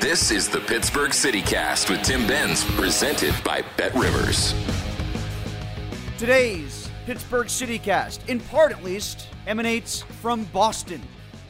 [0.00, 4.54] This is the Pittsburgh CityCast with Tim Benz, presented by Bet Rivers.
[6.18, 11.00] Today's Pittsburgh CityCast, in part at least, emanates from Boston.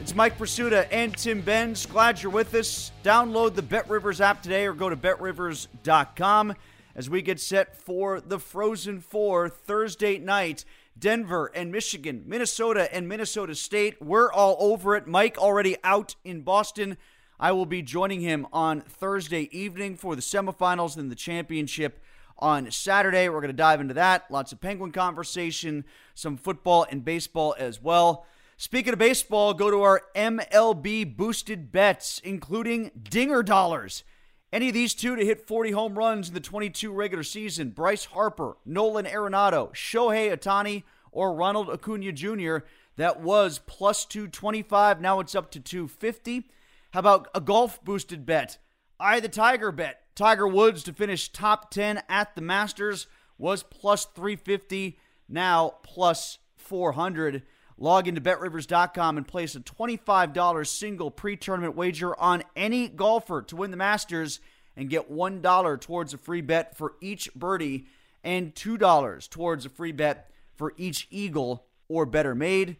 [0.01, 1.87] It's Mike Prisuta and Tim Benz.
[1.87, 2.93] Glad you're with us.
[3.03, 6.55] Download the Bet Rivers app today or go to betrivers.com
[6.95, 10.65] as we get set for the Frozen Four Thursday night.
[10.97, 14.01] Denver and Michigan, Minnesota and Minnesota State.
[14.01, 15.07] We're all over it.
[15.07, 16.97] Mike already out in Boston.
[17.39, 22.03] I will be joining him on Thursday evening for the semifinals and the championship
[22.39, 23.29] on Saturday.
[23.29, 24.31] We're going to dive into that.
[24.31, 28.25] Lots of Penguin conversation, some football and baseball as well.
[28.57, 34.03] Speaking of baseball, go to our MLB boosted bets, including Dinger Dollars.
[34.51, 38.07] Any of these two to hit 40 home runs in the 22 regular season Bryce
[38.07, 42.59] Harper, Nolan Arenado, Shohei Ohtani, or Ronald Acuna Jr.
[42.97, 45.03] That was plus 225.
[45.03, 46.49] Now it's up to 250.
[46.93, 48.59] How about a golf boosted bet?
[48.99, 50.01] I the Tiger bet.
[50.15, 53.07] Tiger Woods to finish top 10 at the Masters
[53.39, 54.99] was plus 350,
[55.29, 57.43] now plus 400.
[57.79, 63.57] Log into betrivers.com and place a $25 single pre tournament wager on any golfer to
[63.57, 64.41] win the Masters
[64.75, 67.87] and get $1 towards a free bet for each birdie
[68.25, 72.77] and $2 towards a free bet for each eagle or better made.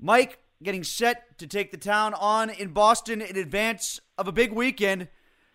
[0.00, 4.52] Mike, getting set to take the town on in Boston in advance of a big
[4.52, 5.08] weekend.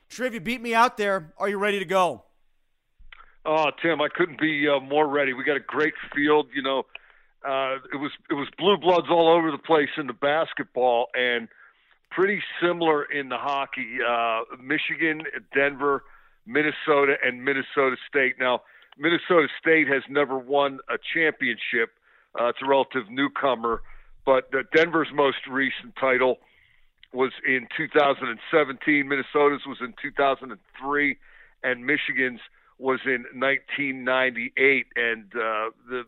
[0.10, 1.34] Triv, you beat me out there.
[1.38, 2.24] Are you ready to go?
[3.46, 5.34] Oh, Tim, I couldn't be uh, more ready.
[5.34, 6.48] We got a great field.
[6.54, 6.80] You know,
[7.46, 11.48] uh, it was it was blue bloods all over the place in the basketball, and
[12.12, 14.00] pretty similar in the hockey.
[14.06, 15.24] Uh, Michigan,
[15.56, 16.04] Denver,
[16.46, 18.36] Minnesota, and Minnesota State.
[18.40, 18.62] Now,
[18.98, 21.92] Minnesota State has never won a championship.
[22.40, 23.82] Uh, it's a relative newcomer.
[24.28, 26.40] But Denver's most recent title
[27.14, 29.08] was in 2017.
[29.08, 31.18] Minnesota's was in 2003,
[31.64, 32.42] and Michigan's
[32.78, 34.88] was in 1998.
[34.98, 36.04] And uh, the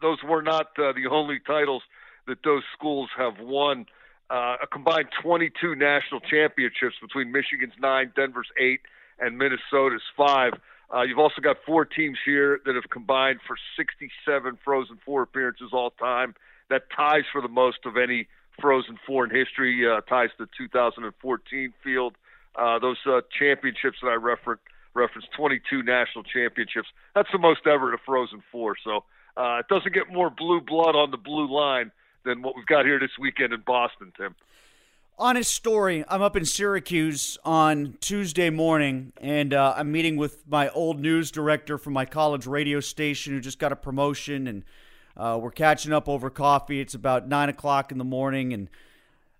[0.00, 1.82] those were not uh, the only titles
[2.26, 3.84] that those schools have won.
[4.30, 8.80] Uh, a combined 22 national championships between Michigan's nine, Denver's eight,
[9.18, 10.54] and Minnesota's five.
[10.92, 15.68] Uh, you've also got four teams here that have combined for 67 Frozen Four appearances
[15.74, 16.34] all time
[16.74, 18.26] that ties for the most of any
[18.60, 19.88] Frozen Four in history.
[19.88, 22.14] Uh, ties the 2014 field.
[22.56, 26.88] Uh, those uh, championships that I referenced, referenced 22 national championships.
[27.14, 28.74] That's the most ever at a Frozen Four.
[28.82, 29.04] So
[29.36, 31.92] uh, it doesn't get more blue blood on the blue line
[32.24, 34.34] than what we've got here this weekend in Boston, Tim.
[35.16, 36.04] Honest story.
[36.08, 41.30] I'm up in Syracuse on Tuesday morning, and uh, I'm meeting with my old news
[41.30, 44.64] director from my college radio station who just got a promotion and
[45.16, 46.80] uh, we're catching up over coffee.
[46.80, 48.68] It's about nine o'clock in the morning, and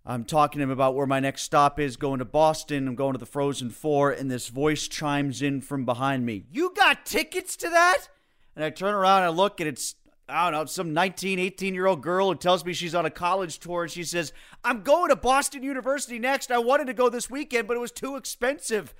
[0.06, 2.86] I'm talking to him about where my next stop is, going to Boston.
[2.86, 6.44] I'm going to the Frozen Four, and this voice chimes in from behind me.
[6.52, 8.08] You got tickets to that?
[8.54, 9.96] And I turn around and I look, and it's,
[10.28, 13.10] I don't know, some 19, 18 year old girl who tells me she's on a
[13.10, 14.32] college tour, and she says,
[14.62, 16.52] I'm going to Boston University next.
[16.52, 18.94] I wanted to go this weekend, but it was too expensive.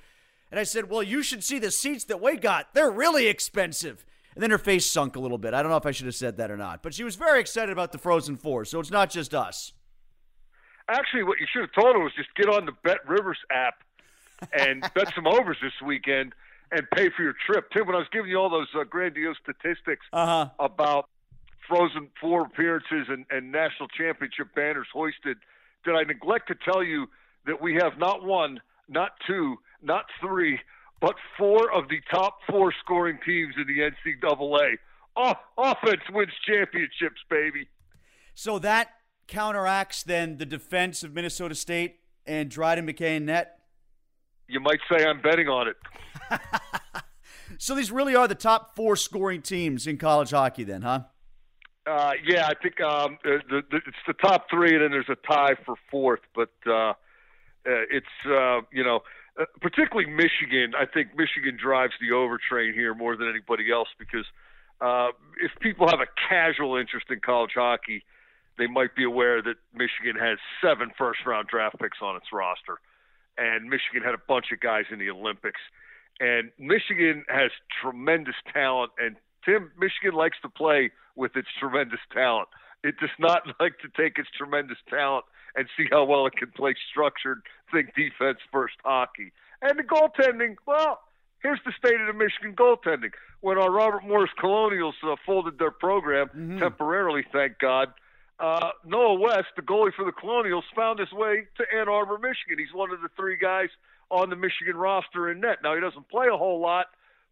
[0.51, 2.73] And I said, Well, you should see the seats that we got.
[2.73, 4.05] They're really expensive.
[4.35, 5.53] And then her face sunk a little bit.
[5.53, 7.39] I don't know if I should have said that or not, but she was very
[7.39, 9.71] excited about the Frozen Four, so it's not just us.
[10.89, 13.75] Actually, what you should have told her was just get on the Bet Rivers app
[14.51, 16.33] and bet some overs this weekend
[16.71, 17.69] and pay for your trip.
[17.71, 20.49] Tim, when I was giving you all those uh, grandiose statistics Uh-huh.
[20.59, 21.09] about
[21.67, 25.37] Frozen Four appearances and, and national championship banners hoisted,
[25.85, 27.07] did I neglect to tell you
[27.45, 28.59] that we have not one,
[28.89, 30.59] not two, not three,
[31.01, 34.77] but four of the top four scoring teams in the NCAA?
[35.15, 37.67] Oh, offense wins championships, baby.
[38.33, 38.89] So that
[39.27, 43.59] counteracts then the defense of Minnesota State and Dryden McKay in net.
[44.47, 45.77] You might say I'm betting on it.
[47.57, 51.01] So these really are the top four scoring teams in college hockey, then, huh?
[51.87, 55.15] Uh, yeah, I think um, the, the, it's the top three, and then there's a
[55.27, 56.21] tie for fourth.
[56.33, 56.93] But uh, uh,
[57.65, 59.01] it's uh, you know,
[59.39, 60.73] uh, particularly Michigan.
[60.77, 64.25] I think Michigan drives the over train here more than anybody else because
[64.81, 65.09] uh,
[65.41, 68.03] if people have a casual interest in college hockey,
[68.57, 72.79] they might be aware that Michigan has seven first round draft picks on its roster,
[73.37, 75.59] and Michigan had a bunch of guys in the Olympics.
[76.19, 77.51] And Michigan has
[77.81, 82.47] tremendous talent, and Tim, Michigan likes to play with its tremendous talent.
[82.83, 85.25] It does not like to take its tremendous talent
[85.55, 87.41] and see how well it can play structured,
[87.71, 89.31] think defense first hockey.
[89.61, 90.99] And the goaltending, well,
[91.41, 93.11] here's the state of the Michigan goaltending.
[93.41, 97.89] When our Robert Morris Colonials uh, folded their program temporarily, thank God,
[98.39, 102.57] uh, Noah West, the goalie for the Colonials, found his way to Ann Arbor, Michigan.
[102.57, 103.69] He's one of the three guys
[104.09, 105.59] on the Michigan roster in net.
[105.63, 106.87] Now, he doesn't play a whole lot,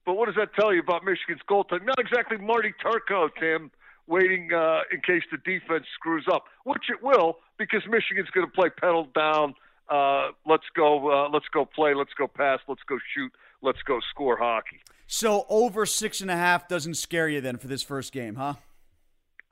[0.05, 1.85] but what does that tell you about Michigan's goaltending?
[1.85, 3.71] Not exactly Marty Turco, Tim,
[4.07, 8.51] waiting uh, in case the defense screws up, which it will, because Michigan's going to
[8.51, 9.55] play pedal down.
[9.89, 11.11] Uh, let's go.
[11.11, 11.93] Uh, let's go play.
[11.93, 12.59] Let's go pass.
[12.67, 13.31] Let's go shoot.
[13.61, 14.81] Let's go score hockey.
[15.07, 18.55] So over six and a half doesn't scare you then for this first game, huh?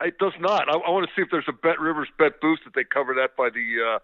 [0.00, 0.68] It does not.
[0.68, 3.14] I, I want to see if there's a Bet Rivers Bet Boost that they cover
[3.14, 3.98] that by the uh,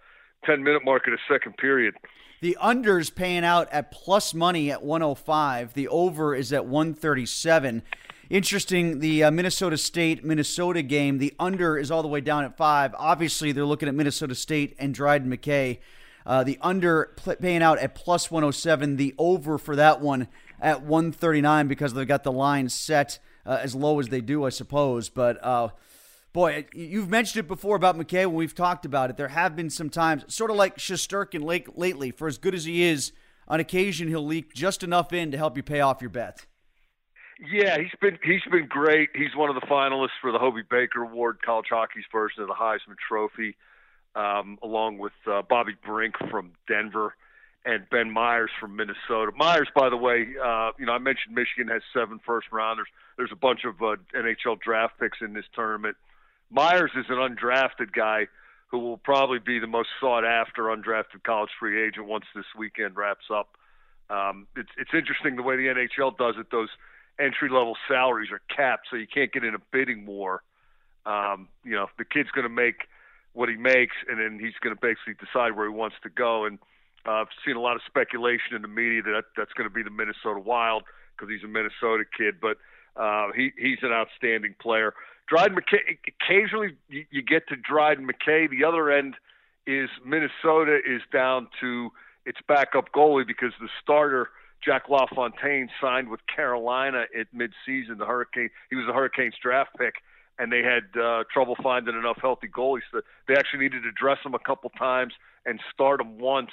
[0.47, 1.95] 10 minute mark of the second period.
[2.41, 5.75] The under's paying out at plus money at 105.
[5.75, 7.83] The over is at 137.
[8.31, 12.59] Interesting, the uh, Minnesota State Minnesota game, the under is all the way down at
[12.59, 12.95] five.
[12.99, 15.79] Obviously, they're looking at Minnesota State and Dryden McKay.
[16.27, 18.97] Uh, the under paying out at plus 107.
[18.97, 20.29] The over for that one
[20.61, 24.51] at 139 because they've got the line set uh, as low as they do, I
[24.51, 25.09] suppose.
[25.09, 25.71] But uh,
[26.35, 29.17] boy, you've mentioned it before about McKay when we've talked about it.
[29.17, 32.67] There have been some times, sort of like Shesterkin late, lately, for as good as
[32.67, 33.13] he is,
[33.47, 36.45] on occasion he'll leak just enough in to help you pay off your bet.
[37.39, 39.11] Yeah, he's been he's been great.
[39.15, 42.55] He's one of the finalists for the Hobey Baker Award, college hockey's version of the
[42.55, 43.57] Heisman Trophy,
[44.17, 47.15] um, along with uh, Bobby Brink from Denver
[47.65, 49.31] and Ben Meyers from Minnesota.
[49.37, 52.89] Meyers, by the way, uh, you know I mentioned Michigan has seven first rounders.
[53.17, 55.97] There's a bunch of uh, NHL draft picks in this tournament.
[56.51, 58.27] Meyers is an undrafted guy
[58.69, 62.97] who will probably be the most sought after undrafted college free agent once this weekend
[62.97, 63.57] wraps up.
[64.11, 66.47] Um, it's it's interesting the way the NHL does it.
[66.51, 66.69] Those
[67.19, 70.43] entry level salaries are capped, so you can't get in a bidding war.
[71.07, 72.87] Um, you know, the kid's going to make
[73.33, 76.45] what he makes, and then he's going to basically decide where he wants to go.
[76.45, 76.59] And
[77.07, 79.83] uh, I've seen a lot of speculation in the media that that's going to be
[79.83, 80.85] the Minnesota Wild
[81.17, 82.59] because he's a Minnesota kid, but
[82.97, 84.95] uh, he he's an outstanding player.
[85.29, 85.99] Dryden McKay.
[86.07, 88.49] Occasionally, you, you get to Dryden McKay.
[88.51, 89.15] The other end
[89.67, 91.91] is Minnesota is down to
[92.25, 94.31] its backup goalie because the starter
[94.65, 97.99] Jack LaFontaine signed with Carolina at midseason.
[97.99, 99.95] The Hurricane he was the Hurricanes draft pick,
[100.39, 102.87] and they had uh, trouble finding enough healthy goalies.
[102.93, 105.13] That they actually needed to dress him a couple times
[105.47, 106.51] and start him once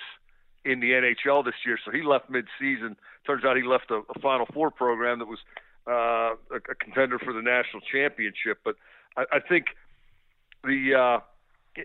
[0.64, 1.78] in the NHL this year.
[1.84, 2.96] So he left midseason.
[3.26, 5.40] Turns out he left a, a Final Four program that was
[5.88, 8.60] uh, a, a contender for the national championship.
[8.64, 8.76] But
[9.18, 9.68] I, I think
[10.64, 11.20] the uh,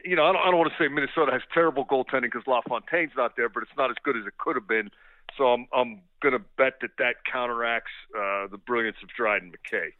[0.04, 3.12] you know I don't, I don't want to say Minnesota has terrible goaltending because LaFontaine's
[3.16, 4.90] not there, but it's not as good as it could have been.
[5.36, 9.90] So I'm I'm going to bet that that counteracts uh, the brilliance of Dryden McKay.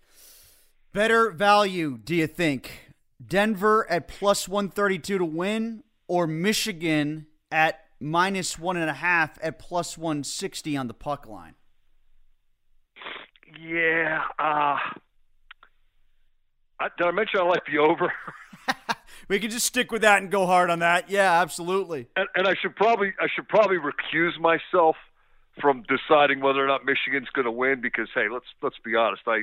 [0.93, 2.93] Better value, do you think?
[3.25, 9.59] Denver at plus 132 to win, or Michigan at minus one and a half at
[9.59, 11.55] plus 160 on the puck line?
[13.61, 14.23] Yeah.
[14.39, 14.79] Uh,
[16.81, 18.13] I, did I mention I like the over?
[19.29, 21.11] we can just stick with that and go hard on that.
[21.11, 22.09] Yeah, absolutely.
[22.17, 24.97] And, and I should probably I should probably recuse myself
[25.61, 29.23] from deciding whether or not Michigan's going to win because hey, let's let's be honest.
[29.27, 29.43] I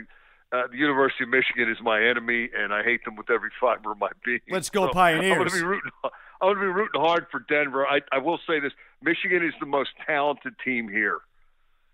[0.52, 3.92] uh, the University of Michigan is my enemy, and I hate them with every fiber
[3.92, 4.40] of my being.
[4.50, 5.32] Let's go so Pioneers!
[5.32, 5.92] I'm going to be rooting.
[6.04, 6.10] I'm
[6.42, 7.86] going to be rooting hard for Denver.
[7.86, 8.72] I, I will say this:
[9.02, 11.20] Michigan is the most talented team here.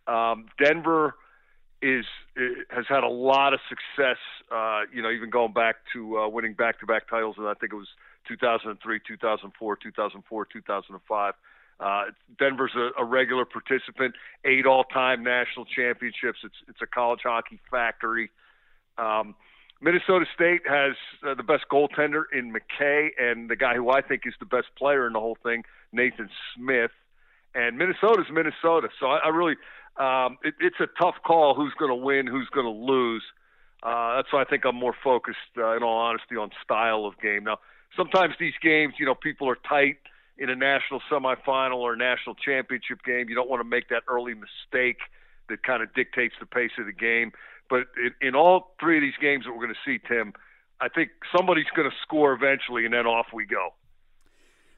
[0.07, 1.15] Um, Denver
[1.81, 2.05] is
[2.69, 4.17] has had a lot of success.
[4.51, 7.75] Uh, you know, even going back to uh, winning back-to-back titles, and I think it
[7.75, 7.89] was
[8.27, 11.33] 2003, 2004, 2004, 2005.
[11.79, 12.05] Uh,
[12.39, 14.15] Denver's a, a regular participant,
[14.45, 16.39] eight all-time national championships.
[16.43, 18.29] It's it's a college hockey factory.
[18.97, 19.35] Um,
[19.81, 20.93] Minnesota State has
[21.27, 24.67] uh, the best goaltender in McKay, and the guy who I think is the best
[24.77, 26.91] player in the whole thing, Nathan Smith.
[27.55, 29.55] And Minnesota's Minnesota, so I, I really
[29.97, 33.23] um, it, it's a tough call who's going to win, who's going to lose.
[33.83, 37.19] Uh, that's why I think I'm more focused, uh, in all honesty, on style of
[37.19, 37.43] game.
[37.43, 37.59] Now,
[37.95, 39.97] sometimes these games, you know, people are tight
[40.37, 43.29] in a national semifinal or national championship game.
[43.29, 44.97] You don't want to make that early mistake
[45.49, 47.31] that kind of dictates the pace of the game.
[47.69, 47.87] But
[48.21, 50.33] in, all three of these games that we're going to see, Tim,
[50.81, 53.73] I think somebody's going to score eventually, and then off we go.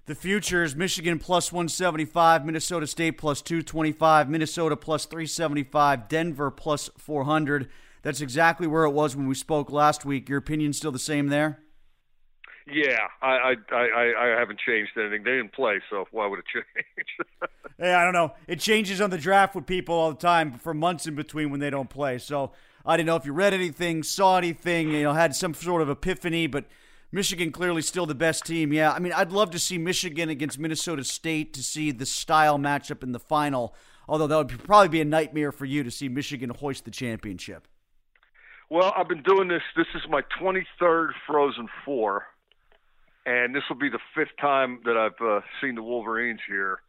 [0.05, 6.91] The future is Michigan plus 175, Minnesota State plus 225, Minnesota plus 375, Denver plus
[6.97, 7.69] 400.
[8.03, 10.29] That's exactly where it was when we spoke last week.
[10.29, 11.59] Your opinion still the same there?
[12.67, 15.23] Yeah, I I I, I haven't changed anything.
[15.23, 17.51] They didn't play, so why would it change?
[17.77, 18.33] hey, I don't know.
[18.47, 21.59] It changes on the draft with people all the time for months in between when
[21.59, 22.17] they don't play.
[22.17, 22.53] So
[22.85, 25.89] I didn't know if you read anything, saw anything, you know, had some sort of
[25.89, 26.65] epiphany, but
[27.11, 28.73] Michigan clearly still the best team.
[28.73, 32.57] Yeah, I mean, I'd love to see Michigan against Minnesota State to see the style
[32.57, 33.75] matchup in the final.
[34.07, 37.67] Although that would probably be a nightmare for you to see Michigan hoist the championship.
[38.69, 39.61] Well, I've been doing this.
[39.75, 42.25] This is my 23rd Frozen Four,
[43.25, 46.79] and this will be the fifth time that I've uh, seen the Wolverines here.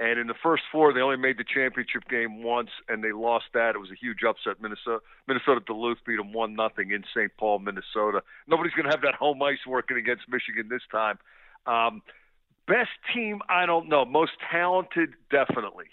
[0.00, 3.46] And in the first four, they only made the championship game once, and they lost
[3.54, 3.74] that.
[3.74, 4.62] It was a huge upset.
[4.62, 7.32] Minnesota, Minnesota Duluth beat them one nothing in St.
[7.36, 8.22] Paul, Minnesota.
[8.46, 11.18] Nobody's going to have that home ice working against Michigan this time.
[11.66, 12.02] Um,
[12.68, 14.04] best team, I don't know.
[14.04, 15.86] Most talented, definitely.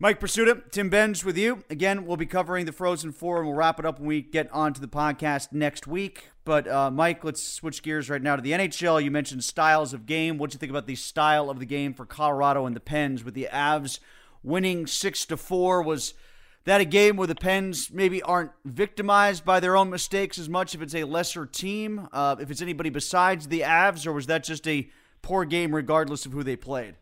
[0.00, 1.64] Mike Prisuta, Tim Benz with you.
[1.70, 4.48] Again, we'll be covering the Frozen Four, and we'll wrap it up when we get
[4.52, 6.30] onto the podcast next week.
[6.44, 9.02] But, uh, Mike, let's switch gears right now to the NHL.
[9.02, 10.38] You mentioned styles of game.
[10.38, 13.24] What do you think about the style of the game for Colorado and the Pens
[13.24, 13.98] with the Avs
[14.44, 15.82] winning 6 to 4?
[15.82, 16.14] Was
[16.62, 20.76] that a game where the Pens maybe aren't victimized by their own mistakes as much
[20.76, 24.44] if it's a lesser team, uh, if it's anybody besides the Avs, or was that
[24.44, 24.88] just a
[25.22, 26.94] poor game regardless of who they played?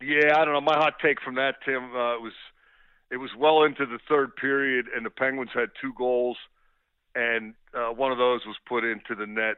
[0.00, 0.60] Yeah, I don't know.
[0.60, 2.32] My hot take from that, Tim, uh, was
[3.10, 6.36] it was well into the third period, and the Penguins had two goals,
[7.14, 9.56] and uh, one of those was put into the net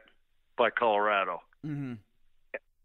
[0.57, 1.41] by Colorado.
[1.65, 1.93] Mm-hmm.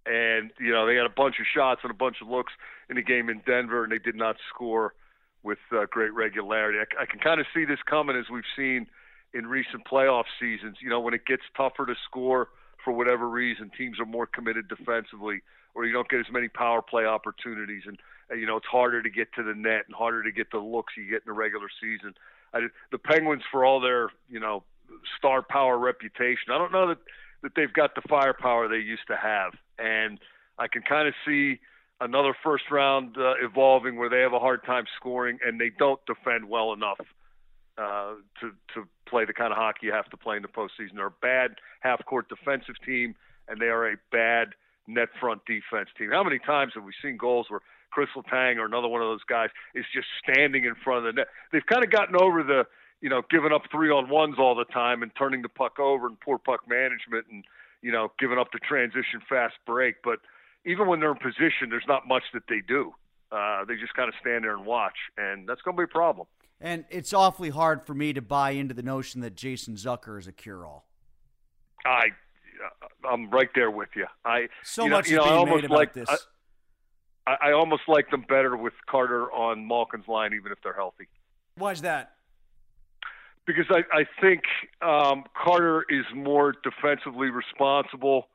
[0.07, 2.53] And you know they had a bunch of shots and a bunch of looks
[2.91, 4.95] in the game in Denver, and they did not score
[5.43, 6.79] with uh, great regularity.
[6.79, 8.87] I, I can kind of see this coming as we've seen
[9.33, 10.79] in recent playoff seasons.
[10.83, 12.49] You know, when it gets tougher to score
[12.85, 15.43] for whatever reason, teams are more committed defensively
[15.75, 17.99] or you don't get as many power play opportunities, and
[18.39, 20.95] you know it's harder to get to the net and harder to get the looks
[20.97, 22.15] you get in the regular season.
[22.53, 22.61] I,
[22.93, 24.63] the Penguins, for all their you know
[25.19, 26.99] star power reputation, I don't know that
[27.43, 30.19] that they've got the firepower they used to have, and
[30.59, 31.61] I can kind of see
[32.01, 36.01] another first round uh, evolving where they have a hard time scoring and they don't
[36.07, 37.01] defend well enough
[37.79, 40.95] uh, to to play the kind of hockey you have to play in the postseason.
[40.97, 43.15] They're a bad half court defensive team,
[43.49, 44.49] and they are a bad
[44.87, 46.11] net front defense team.
[46.11, 47.61] How many times have we seen goals where
[47.91, 51.21] Chris Letang or another one of those guys is just standing in front of the
[51.21, 51.29] net?
[51.53, 52.65] They've kind of gotten over the,
[53.01, 56.07] you know, giving up three on ones all the time and turning the puck over
[56.07, 57.45] and poor puck management and,
[57.83, 59.97] you know, giving up the transition fast break.
[60.03, 60.21] But
[60.65, 62.93] even when they're in position, there's not much that they do.
[63.31, 65.89] Uh, they just kind of stand there and watch, and that's going to be a
[65.89, 66.27] problem.
[66.61, 70.29] And it's awfully hard for me to buy into the notion that Jason Zucker is
[70.29, 70.87] a cure-all.
[71.85, 72.07] I
[73.09, 74.07] I'm right there with you.
[74.25, 76.27] I so you much know, you know, being I almost made about like this.
[77.27, 81.09] I, I almost like them better with Carter on Malkin's line, even if they're healthy.
[81.57, 82.13] Why is that?
[83.47, 84.43] Because I, I think
[84.81, 88.29] um, Carter is more defensively responsible,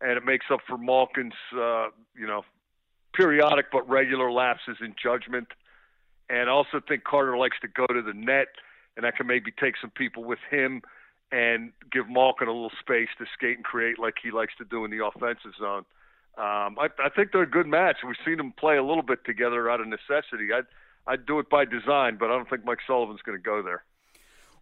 [0.00, 2.44] and it makes up for Malkin's, uh, you know,
[3.14, 5.48] periodic but regular lapses in judgment.
[6.30, 8.48] And I also think Carter likes to go to the net,
[8.96, 10.82] and that can maybe take some people with him
[11.34, 14.84] and give Malkin a little space to skate and create like he likes to do
[14.84, 15.84] in the offensive zone.
[16.38, 17.96] Um, I, I think they're a good match.
[18.06, 20.52] We've seen them play a little bit together out of necessity.
[20.54, 20.66] I'd,
[21.08, 23.82] I'd do it by design, but I don't think Mike Sullivan's going to go there.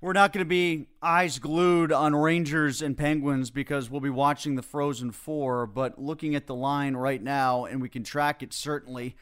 [0.02, 4.56] we're not going to be eyes glued on Rangers and Penguins because we'll be watching
[4.56, 5.66] the Frozen Four.
[5.66, 9.14] But looking at the line right now, and we can track it certainly,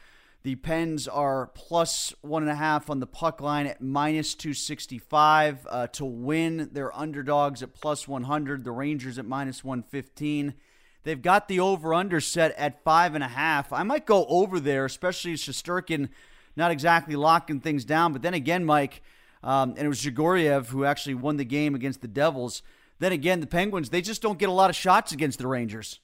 [0.43, 5.67] the Pens are plus one and a half on the puck line at minus 265.
[5.69, 8.63] Uh, to win, they're underdogs at plus 100.
[8.63, 10.55] The Rangers at minus 115.
[11.03, 13.71] They've got the over under set at five and a half.
[13.71, 16.09] I might go over there, especially Shesterkin
[16.55, 18.13] not exactly locking things down.
[18.13, 19.01] But then again, Mike,
[19.43, 22.61] um, and it was Grigoriev who actually won the game against the Devils.
[22.99, 25.99] Then again, the Penguins, they just don't get a lot of shots against the Rangers.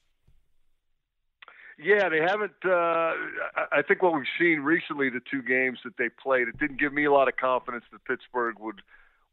[1.80, 2.58] Yeah, they haven't.
[2.66, 3.14] Uh,
[3.72, 6.92] I think what we've seen recently, the two games that they played, it didn't give
[6.92, 8.82] me a lot of confidence that Pittsburgh would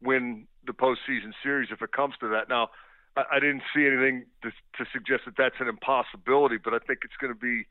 [0.01, 2.47] win the postseason series if it comes to that.
[2.47, 2.69] Now,
[3.17, 7.15] I, didn't see anything to, to suggest that that's an impossibility, but I think it's
[7.19, 7.65] going to be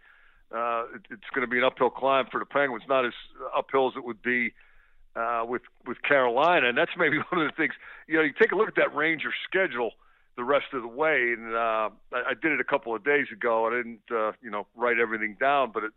[0.54, 3.12] uh, it, it's going to be an uphill climb for the Penguins, not as
[3.57, 4.54] uphill as it would be
[5.14, 7.75] uh, with with Carolina, and that's maybe one of the things.
[8.09, 9.93] You know, you take a look at that Rangers schedule
[10.37, 13.26] the rest of the way, and uh, I, I did it a couple of days
[13.33, 13.67] ago.
[13.67, 15.93] I didn't, uh, you know, write everything down, but it,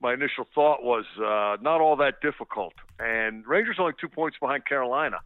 [0.00, 2.74] my initial thought was uh, not all that difficult.
[2.98, 5.18] And Rangers only two points behind Carolina.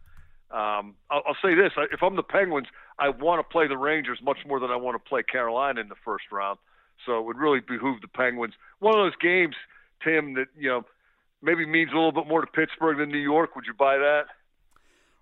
[0.51, 2.67] Um, I'll, I'll say this: if I'm the Penguins,
[2.99, 5.89] I want to play the Rangers much more than I want to play Carolina in
[5.89, 6.59] the first round.
[7.05, 8.53] So it would really behoove the Penguins.
[8.79, 9.55] One of those games,
[10.03, 10.85] Tim, that you know
[11.41, 13.55] maybe means a little bit more to Pittsburgh than New York.
[13.55, 14.23] Would you buy that?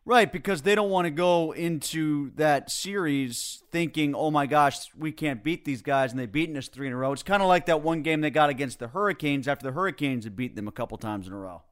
[0.08, 5.12] Right, because they don't want to go into that series thinking, "Oh my gosh, we
[5.12, 7.12] can't beat these guys," and they've beaten us three in a row.
[7.12, 10.24] It's kind of like that one game they got against the Hurricanes after the Hurricanes
[10.24, 11.64] had beaten them a couple times in a row.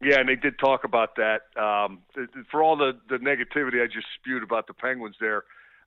[0.00, 1.42] Yeah, and they did talk about that.
[1.56, 2.00] Um,
[2.50, 5.44] for all the the negativity I just spewed about the Penguins, there,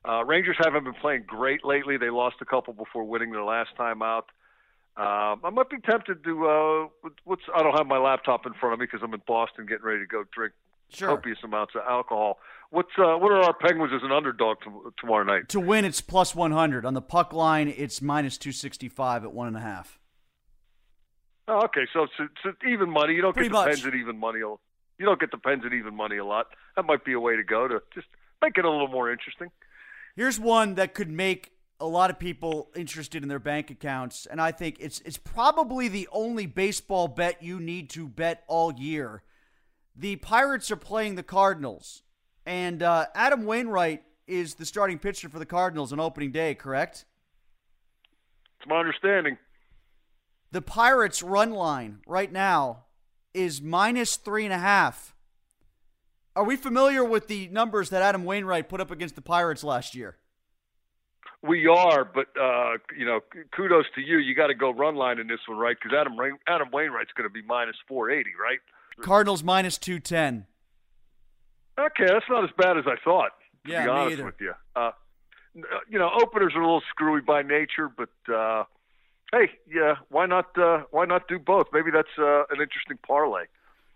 [0.08, 1.98] uh, Rangers haven't been playing great lately.
[1.98, 4.30] They lost a couple before winning their last time out.
[4.96, 6.46] Um, I might be tempted to.
[6.48, 9.66] Uh, what's I don't have my laptop in front of me because I'm in Boston
[9.66, 10.54] getting ready to go drink
[10.92, 11.08] sure.
[11.08, 12.38] copious amounts of alcohol.
[12.70, 15.48] What's uh, what are our Penguins as an underdog to, tomorrow night?
[15.50, 16.84] To win, it's plus 100.
[16.84, 19.98] On the puck line, it's minus 265 at one and a half.
[21.48, 23.14] Oh, okay, so it's, it's even money.
[23.14, 23.74] You don't Pretty get the much.
[23.74, 24.40] Pens at even money.
[24.40, 24.58] You
[25.00, 26.46] don't get the Pens at even money a lot.
[26.74, 28.08] That might be a way to go to just
[28.42, 29.50] make it a little more interesting.
[30.16, 34.40] Here's one that could make a lot of people interested in their bank accounts, and
[34.40, 39.22] I think it's it's probably the only baseball bet you need to bet all year.
[39.98, 42.02] The Pirates are playing the Cardinals,
[42.44, 46.54] and uh, Adam Wainwright is the starting pitcher for the Cardinals on opening day.
[46.54, 47.06] Correct?
[48.60, 49.38] It's my understanding.
[50.52, 52.84] The Pirates' run line right now
[53.32, 55.14] is minus three and a half.
[56.34, 59.94] Are we familiar with the numbers that Adam Wainwright put up against the Pirates last
[59.94, 60.16] year?
[61.42, 63.20] We are, but uh, you know,
[63.56, 64.18] kudos to you.
[64.18, 65.76] You got to go run line in this one, right?
[65.80, 68.58] Because Adam Adam Wainwright's going to be minus four eighty, right?
[69.00, 70.46] Cardinals minus two ten.
[71.78, 73.32] Okay, that's not as bad as I thought.
[73.66, 74.92] To Yeah, be me honest with you, uh, uh,
[75.88, 78.64] you know, openers are a little screwy by nature, but uh,
[79.32, 80.56] hey, yeah, why not?
[80.56, 81.66] Uh, why not do both?
[81.72, 83.44] Maybe that's uh, an interesting parlay.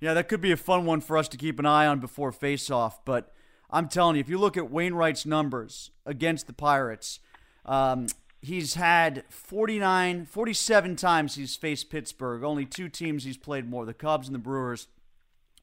[0.01, 2.33] Yeah, that could be a fun one for us to keep an eye on before
[2.33, 3.05] face-off.
[3.05, 3.33] But
[3.71, 7.21] I'm telling you, if you look at Wainwright's numbers against the Pirates,
[7.67, 8.07] um,
[8.41, 12.43] he's had 49, 47 times he's faced Pittsburgh.
[12.43, 14.89] Only two teams he's played more, the Cubs and the Brewers.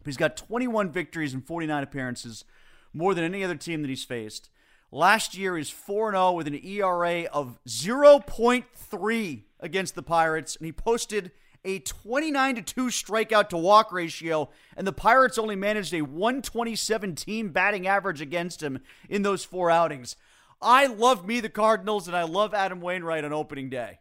[0.06, 2.46] He's got 21 victories and 49 appearances,
[2.94, 4.50] more than any other team that he's faced.
[4.92, 10.72] Last year he's 4 0 with an ERA of 0.3 against the Pirates, and he
[10.72, 11.32] posted
[11.66, 17.16] a 29 to 2 strikeout to walk ratio, and the Pirates only managed a 127
[17.16, 20.16] team batting average against him in those four outings.
[20.62, 24.00] I love me the Cardinals, and I love Adam Wainwright on opening day.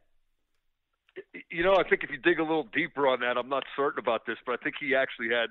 [1.50, 3.98] You know, I think if you dig a little deeper on that, I'm not certain
[3.98, 5.48] about this, but I think he actually had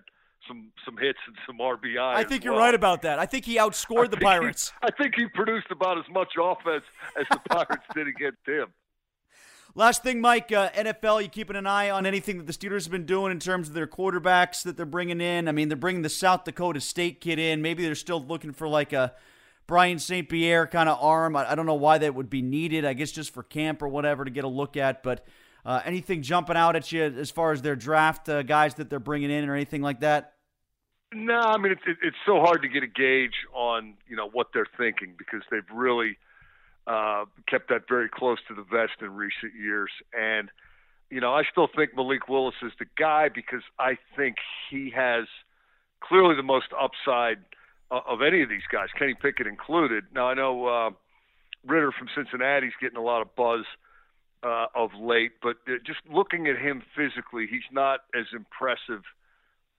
[0.47, 1.97] some some hits and some RBI.
[1.99, 2.63] I think you're well.
[2.63, 3.19] right about that.
[3.19, 4.73] I think he outscored the think he- Pirates.
[4.81, 6.83] I think he produced about as much offense
[7.19, 8.67] as the Pirates did against him.
[9.77, 12.91] Last thing, Mike, uh, NFL, you keeping an eye on anything that the Steelers have
[12.91, 15.49] been doing in terms of their quarterbacks that they're bringing in?
[15.49, 17.61] I mean, they're bringing the South Dakota State kid in.
[17.61, 19.13] Maybe they're still looking for like a
[19.67, 20.29] Brian St.
[20.29, 21.35] Pierre kind of arm.
[21.35, 22.85] I, I don't know why that would be needed.
[22.85, 25.03] I guess just for camp or whatever to get a look at.
[25.03, 25.25] But
[25.65, 28.99] uh, anything jumping out at you as far as their draft uh, guys that they're
[28.99, 30.33] bringing in or anything like that?
[31.13, 34.29] No, I mean it's it, it's so hard to get a gauge on you know
[34.29, 36.17] what they're thinking because they've really
[36.87, 40.49] uh, kept that very close to the vest in recent years, and
[41.09, 44.35] you know I still think Malik Willis is the guy because I think
[44.69, 45.25] he has
[46.01, 47.37] clearly the most upside
[48.07, 50.05] of any of these guys, Kenny Pickett included.
[50.13, 50.89] Now I know uh,
[51.65, 53.65] Ridder from Cincinnati's getting a lot of buzz
[54.43, 59.01] uh, of late, but uh, just looking at him physically, he's not as impressive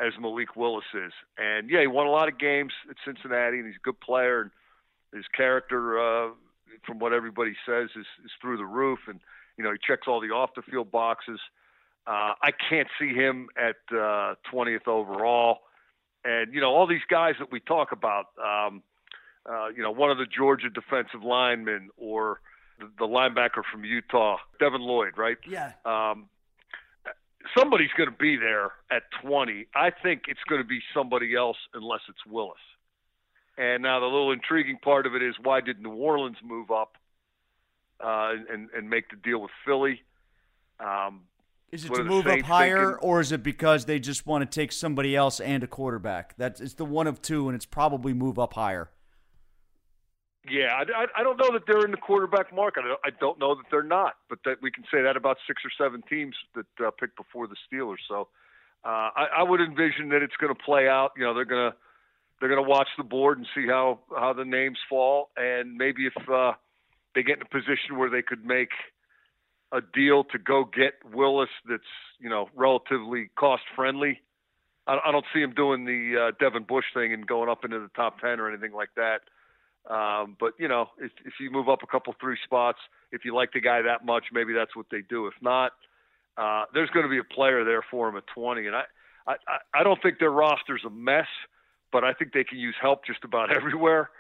[0.01, 1.13] as Malik Willis is.
[1.39, 4.43] And yeah, he won a lot of games at Cincinnati, and he's a good player.
[4.43, 4.51] And
[5.13, 6.31] his character, uh,
[6.87, 8.99] from what everybody says, is, is through the roof.
[9.09, 9.21] And
[9.57, 11.41] you know, he checks all the off the field boxes.
[12.07, 15.61] Uh, I can't see him at uh, 20th overall.
[16.27, 18.83] And you know, all these guys that we talk about, um,
[19.49, 22.41] uh, you know, one of the Georgia defensive linemen or
[22.81, 25.37] the, the linebacker from Utah, Devin Lloyd, right?
[25.49, 25.73] Yeah.
[25.85, 26.29] Um,
[27.57, 29.67] somebody's going to be there at 20.
[29.75, 32.59] I think it's going to be somebody else unless it's Willis.
[33.57, 36.97] And now the little intriguing part of it is why did New Orleans move up
[38.01, 40.03] uh, and and make the deal with Philly?
[40.81, 41.23] Um,
[41.73, 43.09] is it to move up higher, thinking?
[43.09, 46.35] or is it because they just want to take somebody else and a quarterback?
[46.37, 48.91] That's it's the one of two, and it's probably move up higher.
[50.49, 52.85] Yeah, I, I don't know that they're in the quarterback market.
[52.85, 55.39] I don't, I don't know that they're not, but that we can say that about
[55.47, 57.97] six or seven teams that uh, picked before the Steelers.
[58.09, 58.29] So
[58.85, 61.13] uh, I, I would envision that it's going to play out.
[61.17, 61.77] You know, they're going to
[62.39, 66.07] they're going to watch the board and see how how the names fall, and maybe
[66.07, 66.53] if uh,
[67.17, 68.71] they get in a position where they could make
[69.73, 71.83] a deal to go get Willis that's
[72.21, 74.21] you know relatively cost friendly.
[74.87, 77.79] I, I don't see him doing the uh, Devin Bush thing and going up into
[77.79, 79.23] the top ten or anything like that.
[79.89, 82.79] Um, but you know, if, if you move up a couple three spots,
[83.13, 85.27] if you like the guy that much, maybe that's what they do.
[85.27, 85.73] If not,
[86.37, 88.83] uh, there's going to be a player there for him at 20, and I,
[89.27, 89.35] I,
[89.75, 91.29] I don't think their roster's a mess,
[91.93, 94.11] but I think they can use help just about everywhere.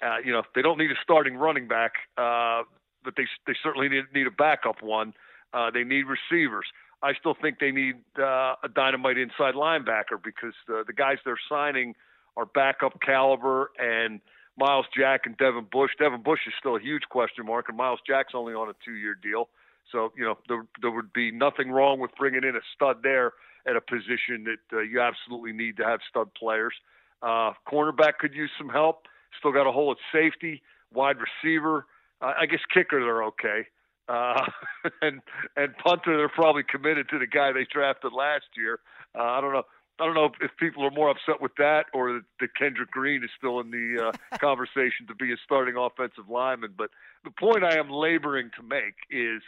[0.00, 2.62] Uh, you know, they don't need a starting running back, uh,
[3.04, 5.14] but they they certainly need, need a backup one.
[5.52, 6.66] Uh, they need receivers.
[7.02, 11.38] I still think they need uh, a dynamite inside linebacker because the, the guys they're
[11.48, 11.94] signing
[12.36, 14.20] are backup caliber and
[14.56, 15.92] Myles Jack and Devin Bush.
[15.98, 19.16] Devin Bush is still a huge question mark, and Myles Jack's only on a two-year
[19.22, 19.48] deal.
[19.92, 23.32] So you know there there would be nothing wrong with bringing in a stud there
[23.66, 26.74] at a position that uh, you absolutely need to have stud players.
[27.22, 29.06] Uh, cornerback could use some help.
[29.38, 31.86] Still got a hole at safety, wide receiver.
[32.20, 33.66] Uh, I guess kicker they're okay.
[34.08, 34.44] Uh,
[35.02, 35.20] and
[35.56, 38.80] and punter they're probably committed to the guy they drafted last year.
[39.18, 39.64] Uh, I don't know.
[40.00, 43.30] I don't know if people are more upset with that or that Kendrick Green is
[43.36, 46.74] still in the uh, conversation to be a starting offensive lineman.
[46.78, 46.90] But
[47.24, 49.42] the point I am laboring to make is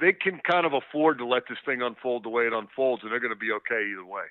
[0.00, 3.12] they can kind of afford to let this thing unfold the way it unfolds, and
[3.12, 4.24] they're going to be okay either way.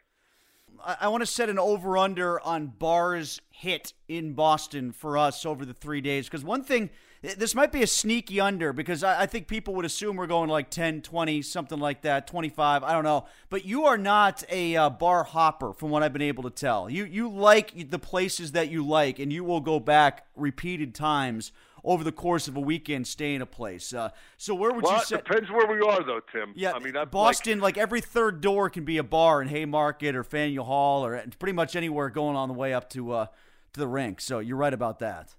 [0.83, 5.65] I want to set an over under on bars hit in Boston for us over
[5.65, 6.25] the three days.
[6.25, 6.89] Because one thing,
[7.21, 10.71] this might be a sneaky under because I, think people would assume we're going like
[10.71, 12.83] 10, 20, something like that, 25.
[12.83, 13.25] I don't know.
[13.49, 16.89] But you are not a uh, bar hopper from what I've been able to tell.
[16.89, 21.51] You, you like the places that you like, and you will go back repeated times
[21.83, 23.93] over the course of a weekend stay in a place.
[23.93, 25.17] Uh, so where would well, you say?
[25.17, 26.53] depends where we are, though, Tim.
[26.55, 29.47] Yeah, I mean, i Boston, like, like, every third door can be a bar in
[29.47, 33.25] Haymarket or Faneuil Hall or pretty much anywhere going on the way up to uh,
[33.73, 34.21] to the rink.
[34.21, 35.35] So you're right about that.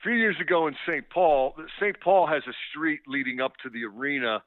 [0.00, 1.08] A few years ago in St.
[1.10, 2.00] Paul, St.
[2.00, 4.42] Paul has a street leading up to the arena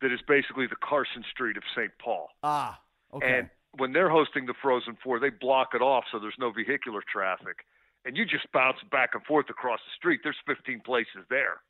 [0.00, 1.90] that is basically the Carson Street of St.
[2.02, 2.28] Paul.
[2.42, 2.80] Ah,
[3.12, 3.38] okay.
[3.38, 7.02] And when they're hosting the Frozen Four, they block it off so there's no vehicular
[7.10, 7.64] traffic
[8.04, 10.20] and you just bounce back and forth across the street.
[10.22, 11.62] There's 15 places there.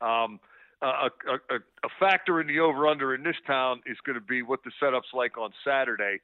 [0.00, 0.40] Um,
[0.82, 4.40] a, a, a, factor in the over under in this town is going to be
[4.40, 6.20] what the setup's like on Saturday,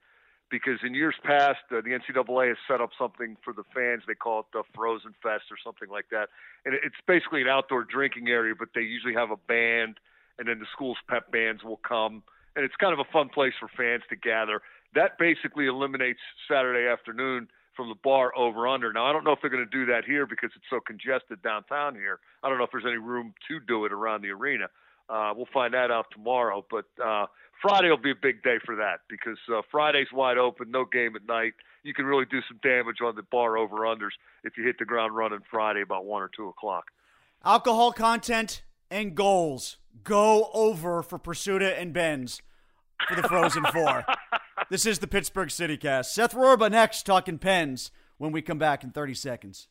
[0.51, 4.03] because in years past, uh, the NCAA has set up something for the fans.
[4.07, 6.31] They call it the Frozen Fest or something like that.
[6.65, 9.99] And it's basically an outdoor drinking area, but they usually have a band,
[10.39, 12.23] and then the school's pep bands will come.
[12.55, 14.63] And it's kind of a fun place for fans to gather.
[14.95, 18.93] That basically eliminates Saturday afternoon from the bar over under.
[18.93, 21.43] Now I don't know if they're going to do that here because it's so congested
[21.43, 22.21] downtown here.
[22.43, 24.67] I don't know if there's any room to do it around the arena.
[25.09, 26.65] Uh, we'll find that out tomorrow.
[26.69, 27.27] But uh,
[27.63, 31.15] Friday will be a big day for that because uh, Friday's wide open, no game
[31.17, 31.53] at night.
[31.85, 34.85] You can really do some damage on the bar over unders if you hit the
[34.85, 36.87] ground running Friday about one or two o'clock.
[37.45, 42.43] Alcohol content and goals go over for Prisuta and Benz
[43.09, 44.05] for the Frozen Four.
[44.69, 46.13] This is the Pittsburgh City Cast.
[46.13, 49.69] Seth Rorabaugh next, talking pens when we come back in 30 seconds.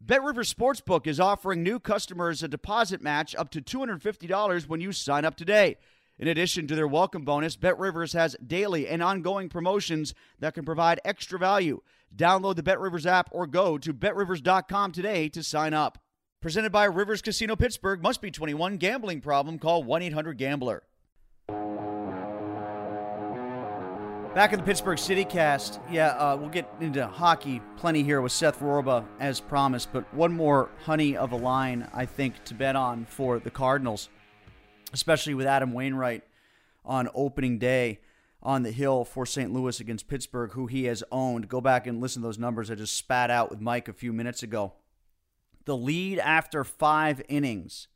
[0.00, 4.90] Bet Rivers Sportsbook is offering new customers a deposit match up to $250 when you
[4.90, 5.76] sign up today.
[6.18, 10.64] In addition to their welcome bonus, Bet Rivers has daily and ongoing promotions that can
[10.64, 11.80] provide extra value.
[12.14, 15.98] Download the Bet Rivers app or go to betrivers.com today to sign up.
[16.42, 18.78] Presented by Rivers Casino Pittsburgh, must be 21.
[18.78, 19.60] Gambling problem?
[19.60, 20.82] Call 1 800 Gambler.
[24.34, 28.30] Back in the Pittsburgh City cast, yeah, uh, we'll get into hockey plenty here with
[28.30, 32.76] Seth Rorabaugh as promised, but one more honey of a line, I think, to bet
[32.76, 34.08] on for the Cardinals,
[34.92, 36.22] especially with Adam Wainwright
[36.84, 37.98] on opening day.
[38.42, 39.52] on the hill for St.
[39.52, 41.48] Louis against Pittsburgh, who he has owned.
[41.48, 44.12] Go back and listen to those numbers I just spat out with Mike a few
[44.12, 44.72] minutes ago.
[45.66, 47.88] The lead after five innings,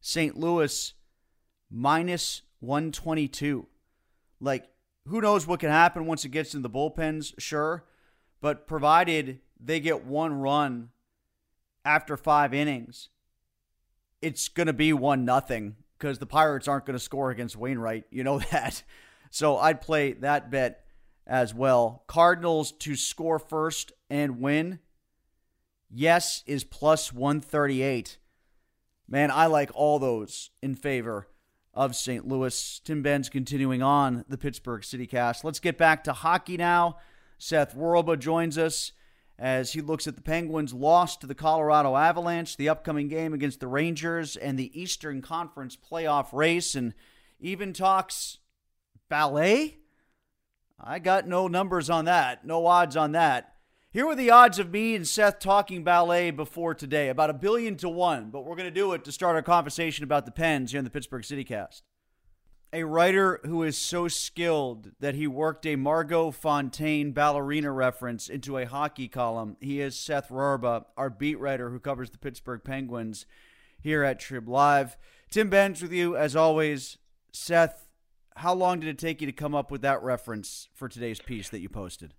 [0.00, 0.36] St.
[0.36, 0.94] Louis
[1.70, 3.68] minus 122.
[4.40, 4.68] Like,
[5.08, 7.84] who knows what can happen once it gets into the bullpens, sure.
[8.40, 10.90] But provided they get one run
[11.84, 13.08] after five innings,
[14.20, 18.04] it's going to be one nothing because the Pirates aren't going to score against Wainwright.
[18.10, 18.82] You know that.
[19.30, 20.84] So I'd play that bet
[21.26, 22.04] as well.
[22.06, 24.78] Cardinals to score first and win.
[25.90, 28.18] Yes is plus 138.
[29.08, 31.28] Man, I like all those in favor
[31.78, 32.26] of St.
[32.26, 32.80] Louis.
[32.84, 35.44] Tim Benz continuing on the Pittsburgh City Cast.
[35.44, 36.96] Let's get back to hockey now.
[37.38, 38.90] Seth Rorabaugh joins us
[39.38, 43.60] as he looks at the Penguins' loss to the Colorado Avalanche, the upcoming game against
[43.60, 46.94] the Rangers, and the Eastern Conference playoff race, and
[47.38, 48.38] even talks
[49.08, 49.76] ballet.
[50.80, 53.54] I got no numbers on that, no odds on that.
[53.90, 57.74] Here were the odds of me and Seth talking ballet before today, about a billion
[57.76, 60.72] to one, but we're going to do it to start our conversation about the Pens
[60.72, 61.84] here in the Pittsburgh City Cast.
[62.70, 68.58] A writer who is so skilled that he worked a Margot Fonteyn ballerina reference into
[68.58, 69.56] a hockey column.
[69.58, 73.24] He is Seth Rorabaugh, our beat writer who covers the Pittsburgh Penguins
[73.80, 74.98] here at Trib Live.
[75.30, 76.98] Tim Benz with you as always.
[77.32, 77.88] Seth,
[78.36, 81.48] how long did it take you to come up with that reference for today's piece
[81.48, 82.12] that you posted?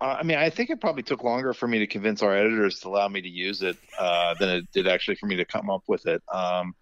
[0.00, 2.80] Uh, I mean, I think it probably took longer for me to convince our editors
[2.80, 5.70] to allow me to use it uh, than it did actually for me to come
[5.70, 6.22] up with it.
[6.32, 6.74] Um,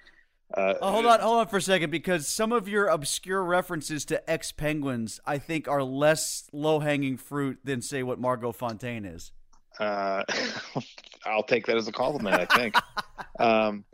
[0.54, 4.04] uh, oh, hold on, hold on for a second, because some of your obscure references
[4.06, 9.12] to ex Penguins, I think, are less low hanging fruit than say what Margot Fonteyn
[9.12, 9.32] is.
[9.80, 10.22] Uh,
[11.26, 12.34] I'll take that as a compliment.
[12.34, 12.76] I think.
[13.40, 13.84] um,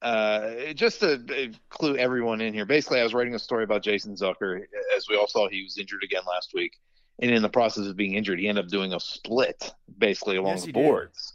[0.00, 3.82] uh, just to uh, clue everyone in here, basically, I was writing a story about
[3.82, 4.62] Jason Zucker.
[4.96, 6.78] As we all saw, he was injured again last week
[7.20, 10.56] and in the process of being injured, he ended up doing a split basically along
[10.56, 11.34] yes, the boards.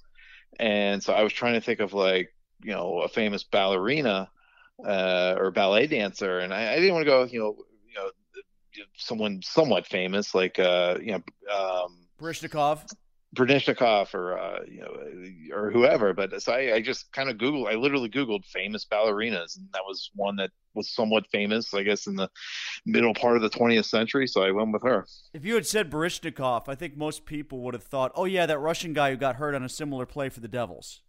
[0.57, 0.67] Did.
[0.67, 4.29] And so I was trying to think of like you know a famous ballerina
[4.85, 7.55] uh, or ballet dancer, and I, I, didn't want to go you know
[7.93, 8.09] you know
[8.95, 12.07] someone somewhat famous like uh, you know um.
[13.35, 16.13] Baryshnikov or uh, you know or whoever.
[16.13, 17.71] But so I, I just kind of googled.
[17.71, 22.07] I literally googled famous ballerinas, and that was one that was somewhat famous, I guess,
[22.07, 22.29] in the
[22.85, 24.27] middle part of the 20th century.
[24.27, 25.05] So I went with her.
[25.33, 28.59] If you had said Baryshnikov, I think most people would have thought, "Oh yeah, that
[28.59, 31.01] Russian guy who got hurt on a similar play for the Devils."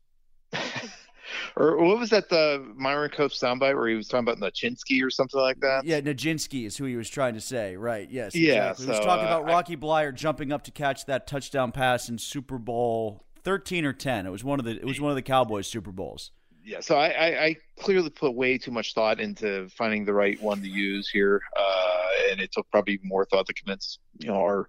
[1.56, 5.10] or what was that the Myron Cope soundbite where he was talking about Nachinsky or
[5.10, 5.84] something like that?
[5.84, 8.10] Yeah, Najinsky is who he was trying to say, right?
[8.10, 8.70] Yes, yeah.
[8.70, 8.86] Exactly.
[8.86, 11.72] So, he was talking uh, about Rocky I, Bleier jumping up to catch that touchdown
[11.72, 14.26] pass in Super Bowl thirteen or ten.
[14.26, 16.30] It was one of the it was one of the Cowboys Super Bowls.
[16.68, 20.38] Yeah, so I, I, I clearly put way too much thought into finding the right
[20.42, 24.36] one to use here, uh, and it took probably more thought to convince you know
[24.36, 24.68] our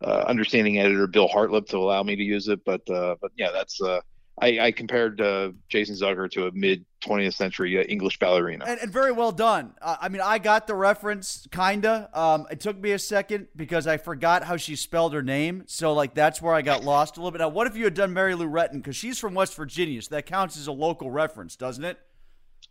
[0.00, 2.64] uh, understanding editor Bill Hartleb to allow me to use it.
[2.64, 3.98] But uh, but yeah, that's uh,
[4.40, 8.64] I, I compared uh, Jason Zucker to a mid 20th century uh, English ballerina.
[8.66, 9.74] And, and, very well done.
[9.80, 12.10] Uh, I mean, I got the reference, kinda.
[12.12, 15.64] Um, it took me a second because I forgot how she spelled her name.
[15.66, 17.38] So, like, that's where I got lost a little bit.
[17.38, 18.74] Now, what if you had done Mary Lou Retton?
[18.74, 21.98] Because she's from West Virginia, so that counts as a local reference, doesn't it?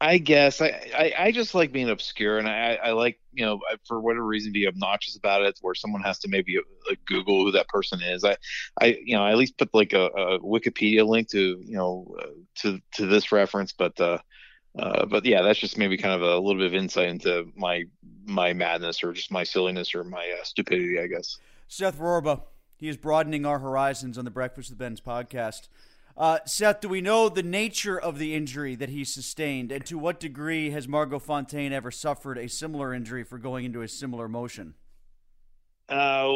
[0.02, 3.60] I guess I, I, I, just like being obscure, and I, I like you know
[3.86, 6.58] for whatever reason be obnoxious about it, where someone has to maybe
[6.88, 8.24] like, Google who that person is.
[8.24, 8.38] I
[8.80, 12.16] I you know I at least put like a, a Wikipedia link to you know
[12.18, 12.28] uh,
[12.60, 14.20] to to this reference, but uh,
[14.78, 17.84] uh, but yeah, that's just maybe kind of a little bit of insight into my
[18.26, 21.40] my madness or just my silliness or my uh, stupidity, I guess.
[21.68, 22.44] Seth Rorabaugh,
[22.78, 25.68] he is broadening our horizons on the Breakfast with Benz podcast.
[26.18, 29.98] Uh, Seth, do we know the nature of the injury that he sustained, and to
[29.98, 34.28] what degree has Margot Fonteyn ever suffered a similar injury for going into a similar
[34.28, 34.74] motion?
[35.88, 36.36] Uh,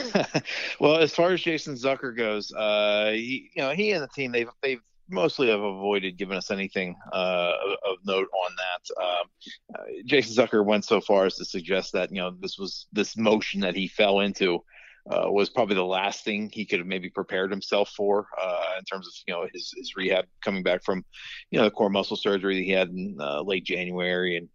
[0.80, 4.32] well, as far as Jason Zucker goes, uh, he, you know, he and the team
[4.32, 7.52] they've they've mostly have avoided giving us anything uh,
[7.86, 9.02] of note on that.
[9.02, 9.26] Um,
[9.74, 13.16] uh, Jason Zucker went so far as to suggest that you know this was this
[13.16, 14.62] motion that he fell into
[15.10, 18.84] uh, was probably the last thing he could have maybe prepared himself for uh, in
[18.84, 21.04] terms of you know his, his rehab coming back from
[21.50, 24.36] you know the core muscle surgery that he had in uh, late January.
[24.36, 24.48] And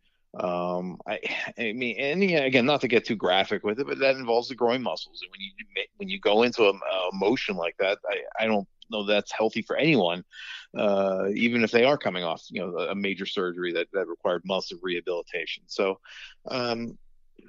[0.43, 1.19] um, I,
[1.57, 4.49] I mean and yeah, again not to get too graphic with it but that involves
[4.49, 5.21] the groin muscles.
[5.23, 8.67] And when you when you go into a, a motion like that I, I don't
[8.91, 10.23] know that's healthy for anyone
[10.77, 14.41] uh, even if they are coming off you know a major surgery that that required
[14.45, 15.63] months of rehabilitation.
[15.67, 15.99] So
[16.47, 16.97] um,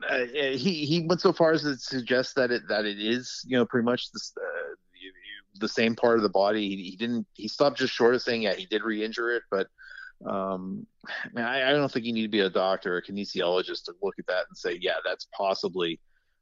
[0.08, 3.44] uh, uh, he he went so far as to suggest that it that it is
[3.46, 4.74] you know pretty much the uh,
[5.58, 6.68] the same part of the body.
[6.68, 9.68] He, he, didn't he stopped just short of saying yeah he did re-injure it, but
[10.26, 10.86] um,
[11.32, 13.94] man, I, I, don't think you need to be a doctor or a kinesiologist to
[14.02, 15.98] look at that and say yeah that's possibly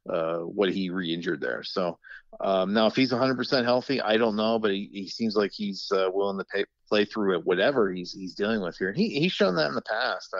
[0.09, 1.63] uh, what he re-injured there.
[1.63, 1.97] So
[2.39, 5.91] um, now, if he's 100% healthy, I don't know, but he, he seems like he's
[5.93, 8.89] uh, willing to pay, play through it, whatever he's he's dealing with here.
[8.89, 10.33] And he he's shown that in the past.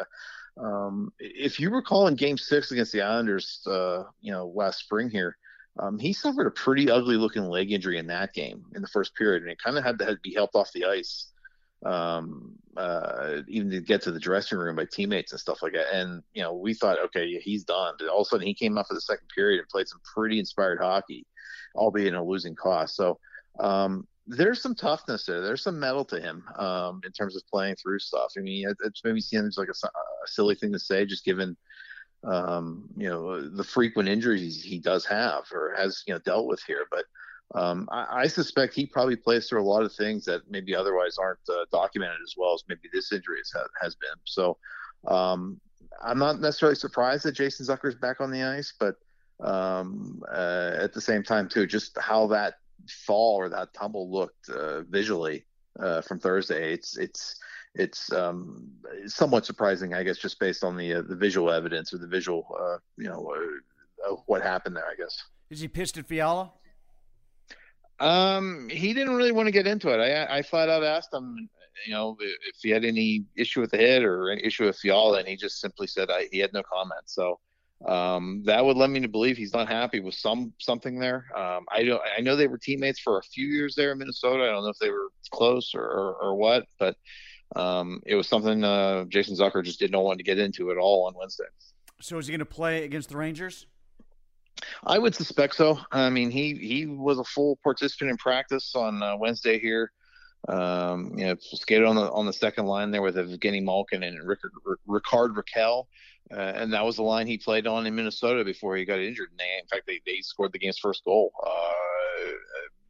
[0.62, 5.10] Um, if you recall in Game Six against the Islanders, uh, you know, last spring
[5.10, 5.38] here,
[5.80, 9.16] um, he suffered a pretty ugly looking leg injury in that game in the first
[9.16, 11.32] period, and it kind of had to be helped off the ice
[11.86, 15.94] um, uh, even to get to the dressing room by teammates and stuff like that.
[15.94, 17.96] And you know, we thought, okay, he's done.
[17.98, 20.02] But all of a sudden, he came up for the second period and played some
[20.14, 21.26] pretty inspired hockey,
[21.76, 22.96] albeit in a losing cost.
[22.96, 23.20] So
[23.60, 25.42] um, there's some toughness there.
[25.42, 28.34] There's some metal to him um, in terms of playing through stuff.
[28.38, 31.58] I mean, it, it's maybe seems like a, a, silly thing to say, just given
[32.24, 36.62] um, you know the frequent injuries he does have or has you know dealt with
[36.68, 37.06] here, but
[37.56, 41.18] um, I, I, suspect he probably plays through a lot of things that maybe otherwise
[41.18, 44.20] aren't uh, documented as well as maybe this injury has, has been.
[44.26, 44.58] So
[45.08, 45.60] um,
[46.04, 48.98] I'm not necessarily surprised that Jason Zucker's back on the ice, but
[49.40, 52.56] um, uh, at the same time too, just how that
[53.06, 55.46] fall or that tumble looked uh, visually
[55.80, 57.40] uh, from Thursday, it's it's
[57.76, 58.70] it's um,
[59.06, 62.46] somewhat surprising, I guess, just based on the uh, the visual evidence or the visual,
[62.60, 63.34] uh, you know,
[64.26, 64.88] what happened there.
[64.88, 65.24] I guess.
[65.50, 66.52] Is he pissed at Fiala?
[68.00, 69.98] Um, he didn't really want to get into it.
[69.98, 71.50] I, I flat out asked him,
[71.86, 75.20] you know, if he had any issue with the hit or any issue with Fiala,
[75.20, 77.02] and he just simply said I, he had no comment.
[77.06, 77.40] So
[77.88, 81.26] um, that would lead me to believe he's not happy with some something there.
[81.36, 82.02] Um, I don't.
[82.18, 84.44] I know they were teammates for a few years there in Minnesota.
[84.44, 86.98] I don't know if they were close or or, or what, but
[87.56, 90.78] um, it was something uh, Jason Zucker just did not want to get into at
[90.78, 91.46] all on Wednesday.
[92.02, 93.66] So is he going to play against the Rangers?
[94.86, 95.80] I would suspect so.
[95.92, 99.92] I mean, he he was a full participant in practice on uh, Wednesday here.
[100.48, 104.26] Um, you know, skated on the on the second line there with Evgeny Malkin and
[104.26, 104.52] Rickard,
[104.86, 105.86] Rickard Rakell,
[106.32, 109.30] uh, and that was the line he played on in Minnesota before he got injured.
[109.32, 111.32] And they, in fact, they, they scored the game's first goal.
[111.44, 111.74] Uh,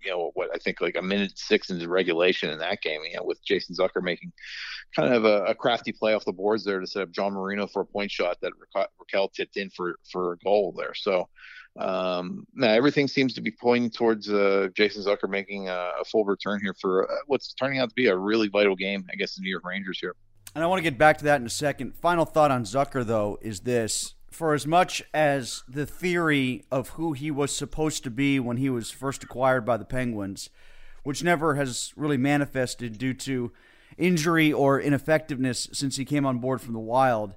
[0.03, 3.01] you know what I think like a minute six into regulation in that game.
[3.09, 4.31] You know, with Jason Zucker making
[4.95, 7.67] kind of a, a crafty play off the boards there to set up John Marino
[7.67, 10.93] for a point shot that Rakell tipped in for for a goal there.
[10.93, 11.27] So
[11.77, 16.25] um, now everything seems to be pointing towards uh, Jason Zucker making a, a, full
[16.25, 19.43] return here for uh, what's turning out to be a really vital game against the
[19.43, 20.15] New York Rangers here.
[20.55, 21.95] And I want to get back to that in a second.
[21.95, 27.13] Final thought on Zucker though is this: for as much as the theory of who
[27.13, 30.49] he was supposed to be when he was first acquired by the Penguins,
[31.03, 33.51] which never has really manifested due to
[33.97, 37.35] injury or ineffectiveness since he came on board from the Wild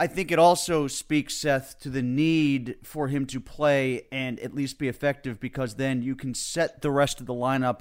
[0.00, 4.54] I think it also speaks, Seth, to the need for him to play and at
[4.54, 7.80] least be effective because then you can set the rest of the lineup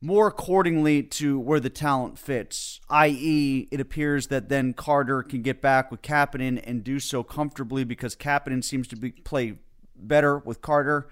[0.00, 2.80] more accordingly to where the talent fits.
[2.88, 7.84] I.e., it appears that then Carter can get back with Kapanen and do so comfortably
[7.84, 9.58] because Kapanen seems to be, play
[9.94, 11.08] better with Carter.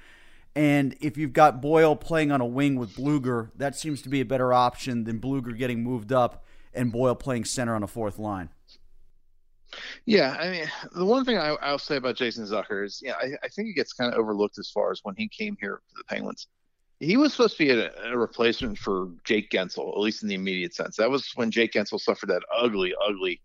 [0.54, 4.20] And if you've got Boyle playing on a wing with Blueger, that seems to be
[4.20, 8.18] a better option than Blueger getting moved up and Boyle playing center on a fourth
[8.18, 8.48] line.
[10.06, 13.32] Yeah, I mean, the one thing I, will say about Jason Zucker is, yeah, I,
[13.42, 15.94] I, think he gets kind of overlooked as far as when he came here to
[15.96, 16.48] the Penguins.
[17.00, 20.34] He was supposed to be a, a, replacement for Jake Guentzel, at least in the
[20.34, 20.96] immediate sense.
[20.96, 23.40] That was when Jake Guentzel suffered that ugly, ugly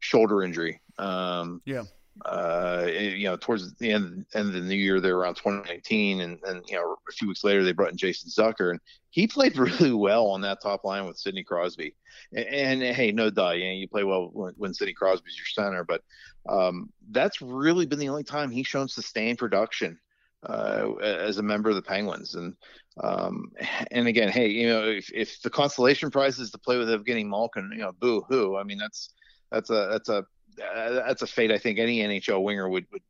[0.00, 0.80] shoulder injury.
[0.98, 1.82] Um, yeah.
[2.26, 6.38] Uh, you know, towards the end, end of the new year, there around 2019, and,
[6.44, 8.78] and you know, a few weeks later, they brought in Jason Zucker, and
[9.10, 11.94] he played really well on that top line with Sidney Crosby.
[12.34, 15.64] And, and, hey, no duh, you, know, you play well when, when Sidney Crosby's your
[15.64, 16.02] center, but
[16.48, 19.98] um, that's really been the only time he's shown sustained production
[20.48, 22.34] uh, as a member of the Penguins.
[22.34, 22.54] And
[23.00, 23.52] um,
[23.90, 27.26] and again, hey, you know, if, if the consolation prize is to play with Evgeny
[27.26, 28.56] Malkin, you know, boo hoo.
[28.56, 29.10] I mean, that's
[29.50, 30.24] that's a that's a
[30.56, 33.02] that's a fate I think any NHL winger would would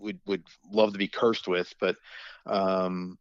[0.00, 1.72] would would love to be cursed with.
[1.80, 1.96] But
[2.46, 3.18] um,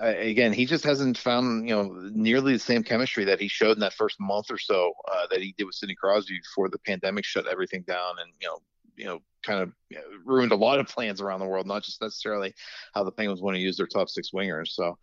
[0.00, 3.80] again, he just hasn't found you know nearly the same chemistry that he showed in
[3.80, 7.24] that first month or so uh, that he did with Sidney Crosby before the pandemic
[7.24, 8.58] shut everything down and you know
[8.96, 9.72] you know kind of
[10.24, 12.54] ruined a lot of plans around the world, not just necessarily
[12.94, 14.68] how the Penguins want to use their top six wingers.
[14.68, 14.98] So.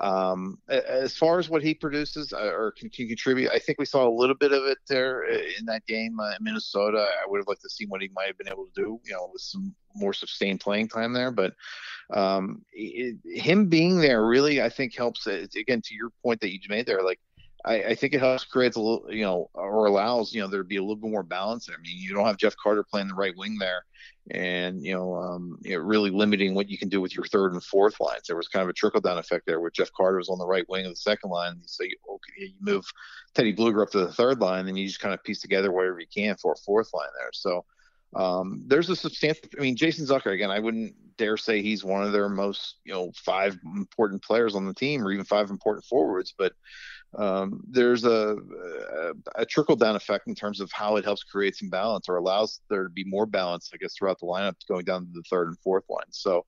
[0.00, 3.84] Um, as far as what he produces uh, or can, can, contribute, I think we
[3.84, 6.98] saw a little bit of it there uh, in that game uh, in Minnesota.
[7.20, 9.12] I would have liked to see what he might have been able to do, you
[9.12, 11.32] know, with some more sustained playing time there.
[11.32, 11.54] But
[12.14, 15.26] um, it, him being there really, I think, helps.
[15.26, 17.18] It, again, to your point that you made there, like
[17.64, 20.62] I, I, think it helps create a little, you know, or allows you know there
[20.62, 21.66] to be a little bit more balance.
[21.66, 21.76] There.
[21.76, 23.84] I mean, you don't have Jeff Carter playing the right wing there,
[24.30, 27.52] and you know, um, you know, really limiting what you can do with your third
[27.52, 28.22] and fourth lines.
[28.26, 30.46] There was kind of a trickle down effect there, where Jeff Carter was on the
[30.46, 31.60] right wing of the second line.
[31.66, 32.84] So you, okay, you move
[33.34, 36.00] Teddy Blueger up to the third line, and you just kind of piece together whatever
[36.00, 37.30] you can for a fourth line there.
[37.32, 37.64] So
[38.14, 39.44] um, there's a substantial.
[39.58, 40.50] I mean, Jason Zucker again.
[40.50, 44.66] I wouldn't dare say he's one of their most you know five important players on
[44.66, 46.34] the team, or even five important forwards.
[46.36, 46.52] But
[47.16, 48.36] um, there's a,
[49.36, 52.60] a, trickle down effect in terms of how it helps create some balance or allows
[52.68, 55.48] there to be more balance, I guess, throughout the lineup going down to the third
[55.48, 56.10] and fourth line.
[56.10, 56.44] So,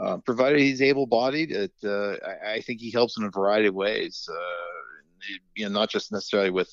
[0.00, 3.66] uh, provided he's able bodied, it, uh, I, I, think he helps in a variety
[3.66, 4.28] of ways.
[4.30, 6.70] Uh, you know, not just necessarily with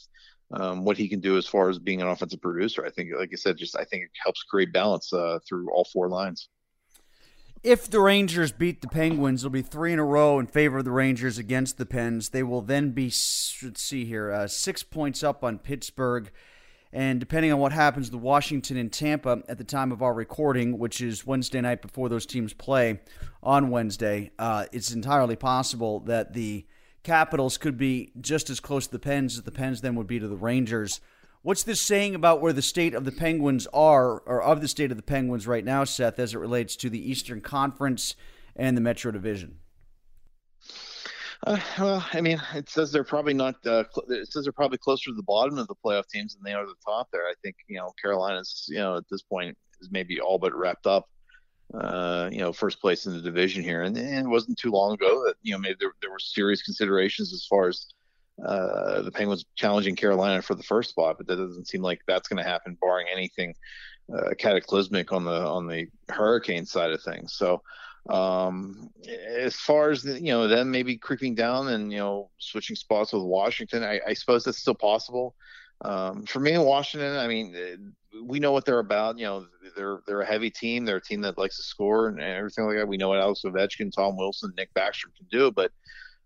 [0.54, 2.86] um, what he can do as far as being an offensive producer.
[2.86, 5.88] I think, like I said, just I think it helps create balance uh, through all
[5.92, 6.50] four lines.
[7.66, 10.86] If the Rangers beat the Penguins, it'll be three in a row in favor of
[10.86, 12.30] the Rangers against the Pens.
[12.30, 16.30] They will then be, let's see here, uh, six points up on Pittsburgh.
[16.94, 20.78] And depending on what happens to Washington and Tampa at the time of our recording,
[20.78, 23.00] which is Wednesday night before those teams play
[23.42, 26.68] on Wednesday, uh, it's entirely possible that the
[27.02, 30.20] Capitals could be just as close to the Pens as the Pens then would be
[30.20, 31.02] to the Rangers.
[31.46, 34.90] What's this saying about where the state of the Penguins are, or of the state
[34.90, 38.16] of the Penguins right now, Seth, as it relates to the Eastern Conference
[38.56, 39.60] and the Metro Division?
[41.46, 43.64] Uh, well, I mean, it says they're probably not.
[43.64, 46.54] Uh, it says they're probably closer to the bottom of the playoff teams than they
[46.54, 47.10] are the top.
[47.12, 48.66] There, I think you know Carolina's.
[48.68, 51.08] You know, at this point is maybe all but wrapped up.
[51.76, 54.96] Uh, you know, first place in the division here, and, and, it wasn't too long
[54.96, 57.94] ago that you know maybe there, there were serious considerations as far as
[58.44, 62.28] uh, the Penguins challenging Carolina for the first spot, but that doesn't seem like that's
[62.28, 63.56] going to happen, barring anything
[64.14, 67.34] uh, cataclysmic on the on the Hurricane side of things.
[67.34, 67.62] So,
[68.10, 68.92] um,
[69.28, 73.14] as far as the, you know, them maybe creeping down and you know switching spots
[73.14, 75.36] with Washington, I, I suppose that's still possible.
[75.82, 79.18] Um, for me in Washington, I mean, we know what they're about.
[79.18, 80.86] You know, they're they're a heavy team.
[80.86, 82.88] They're a team that likes to score and, and everything like that.
[82.88, 85.72] We know what Alex Ovechkin, Tom Wilson, Nick Backstrom can do, but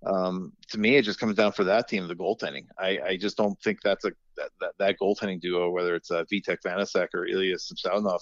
[0.05, 2.67] um, to me, it just comes down for that team the goaltending.
[2.77, 6.23] I, I just don't think that's a that, that, that goaltending duo, whether it's uh,
[6.31, 8.21] Vitek Vanecek or Ilya Samsonov,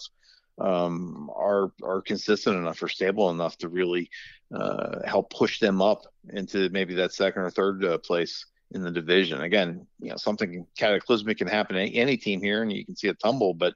[0.59, 4.09] um, are are consistent enough or stable enough to really
[4.53, 8.91] uh, help push them up into maybe that second or third uh, place in the
[8.91, 9.41] division.
[9.41, 13.07] Again, you know, something cataclysmic can happen to any team here, and you can see
[13.09, 13.75] a tumble, but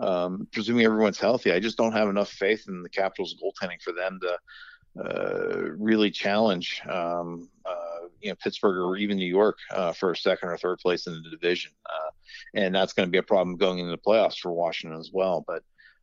[0.00, 3.92] um, presuming everyone's healthy, I just don't have enough faith in the Capitals' goaltending for
[3.92, 4.38] them to
[4.96, 10.48] uh, really challenge um, uh, you know Pittsburgh or even New York uh, for second
[10.48, 12.10] or third place in the division, uh,
[12.54, 15.44] and that's going to be a problem going into the playoffs for Washington as well.
[15.46, 15.62] But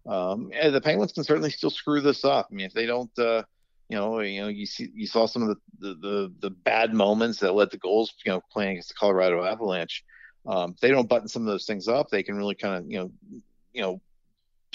[0.10, 2.48] um, the Penguins can certainly still screw this up.
[2.52, 3.44] I mean, if they don't, uh,
[3.90, 6.94] you know, you know, you see, you saw some of the, the the, the bad
[6.94, 10.04] moments that led to goals, you know, playing against the Colorado Avalanche.
[10.48, 12.90] Um, if they don't button some of those things up, they can really kind of,
[12.90, 13.12] you know,
[13.74, 14.02] you know,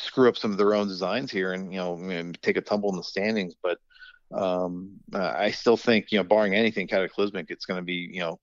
[0.01, 2.97] screw up some of their own designs here and you know take a tumble in
[2.97, 3.55] the standings.
[3.63, 3.79] But
[4.33, 8.21] um, uh, I still think, you know, barring anything cataclysmic, it's going to be, you
[8.21, 8.39] know,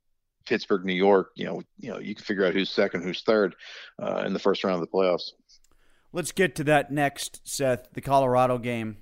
[0.45, 1.31] Pittsburgh, New York.
[1.35, 3.55] You know, you know, you can figure out who's second, who's third
[4.01, 5.31] uh, in the first round of the playoffs.
[6.13, 7.89] Let's get to that next, Seth.
[7.93, 8.97] The Colorado game.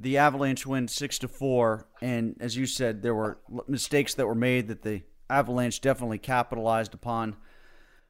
[0.00, 4.34] The Avalanche win six to four, and as you said, there were mistakes that were
[4.34, 7.36] made that the Avalanche definitely capitalized upon.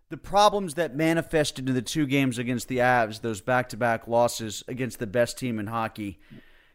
[0.08, 5.00] The problems that manifested in the two games against the Avs, those back-to-back losses against
[5.00, 6.20] the best team in hockey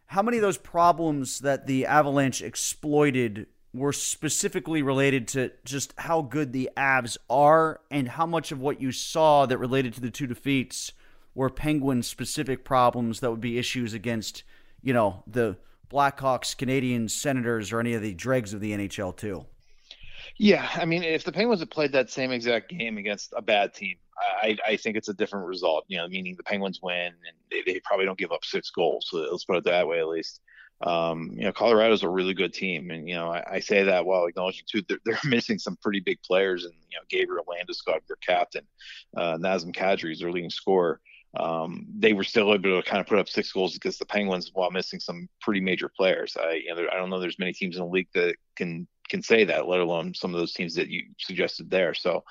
[0.08, 6.22] how many of those problems that the Avalanche exploited were specifically related to just how
[6.22, 10.12] good the Avs are, and how much of what you saw that related to the
[10.12, 10.92] two defeats
[11.34, 14.44] were Penguin specific problems that would be issues against,
[14.82, 15.58] you know, the
[15.90, 19.46] Blackhawks, Canadiens, Senators, or any of the dregs of the NHL too?
[20.38, 23.74] Yeah, I mean, if the Penguins had played that same exact game against a bad
[23.74, 25.86] team, I, I think it's a different result.
[25.88, 29.08] You know, meaning the Penguins win and they, they probably don't give up six goals.
[29.10, 30.42] So let's put it that way, at least.
[30.82, 34.06] Um, you know, Colorado's a really good team, and you know, I, I say that
[34.06, 38.02] while acknowledging too they're, they're, missing some pretty big players, and you know, Gabriel Landeskog,
[38.08, 38.68] their captain,
[39.16, 41.00] uh, Nazem Kadri is their leading scorer.
[41.38, 44.52] Um, they were still able to kind of put up six goals against the Penguins
[44.54, 46.38] while missing some pretty major players.
[46.40, 47.20] I, you know, I don't know.
[47.20, 50.40] There's many teams in the league that can can say that, let alone some of
[50.40, 51.94] those teams that you suggested there.
[51.94, 52.24] So,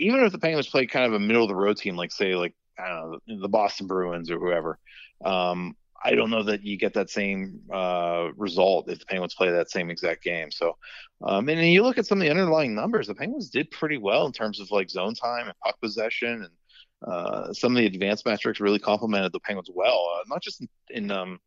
[0.00, 2.34] even if the Penguins play kind of a middle of the road team, like say
[2.34, 4.78] like I don't know the Boston Bruins or whoever,
[5.24, 9.50] um, I don't know that you get that same uh, result if the Penguins play
[9.50, 10.50] that same exact game.
[10.50, 10.78] So,
[11.22, 14.24] um, and you look at some of the underlying numbers, the Penguins did pretty well
[14.26, 18.24] in terms of like zone time and puck possession, and uh, some of the advanced
[18.24, 21.38] metrics really complemented the Penguins well, uh, not just in, in um,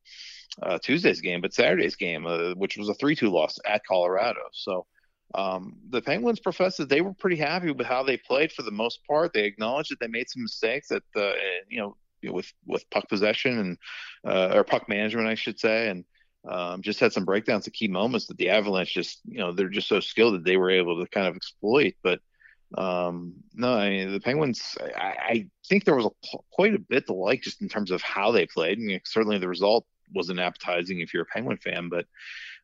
[0.61, 4.41] uh, Tuesday's game, but Saturday's game, uh, which was a 3-2 loss at Colorado.
[4.51, 4.85] So
[5.35, 8.71] um, the Penguins professed that they were pretty happy with how they played for the
[8.71, 9.33] most part.
[9.33, 11.33] They acknowledged that they made some mistakes that, uh,
[11.67, 11.97] you know,
[12.31, 13.77] with with puck possession and
[14.25, 16.05] uh, or puck management, I should say, and
[16.47, 19.69] um, just had some breakdowns of key moments that the Avalanche just, you know, they're
[19.69, 21.95] just so skilled that they were able to kind of exploit.
[22.03, 22.19] But
[22.77, 24.77] um, no, I mean the Penguins.
[24.95, 28.01] I, I think there was a, quite a bit to like just in terms of
[28.01, 28.77] how they played.
[28.77, 31.89] I mean, certainly the result wasn't appetizing if you're a Penguin fan.
[31.89, 32.05] But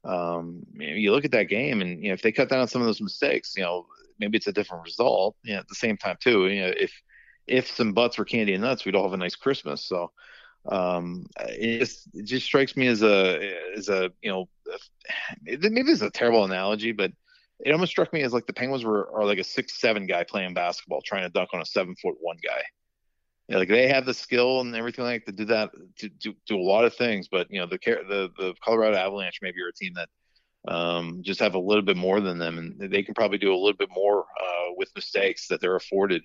[0.03, 2.81] um, you look at that game, and you know if they cut down on some
[2.81, 3.85] of those mistakes, you know
[4.19, 5.35] maybe it's a different result.
[5.43, 6.91] You know, at the same time too, you know if
[7.47, 9.85] if some butts were candy and nuts, we'd all have a nice Christmas.
[9.85, 10.11] So
[10.67, 14.49] um, it just it just strikes me as a as a you know
[15.43, 17.11] maybe it's a terrible analogy, but
[17.65, 20.23] it almost struck me as like the Penguins were are like a six seven guy
[20.23, 22.61] playing basketball trying to dunk on a seven foot one guy.
[23.49, 26.35] You know, like they have the skill and everything like to do that to do,
[26.45, 29.69] do a lot of things, but you know the the the Colorado Avalanche maybe are
[29.69, 30.09] a team that
[30.71, 33.57] um, just have a little bit more than them, and they can probably do a
[33.57, 36.21] little bit more uh, with mistakes that they're afforded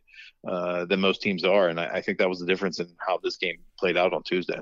[0.47, 1.69] uh, than most teams are.
[1.69, 4.23] And I, I think that was the difference in how this game played out on
[4.25, 4.59] Tuesday.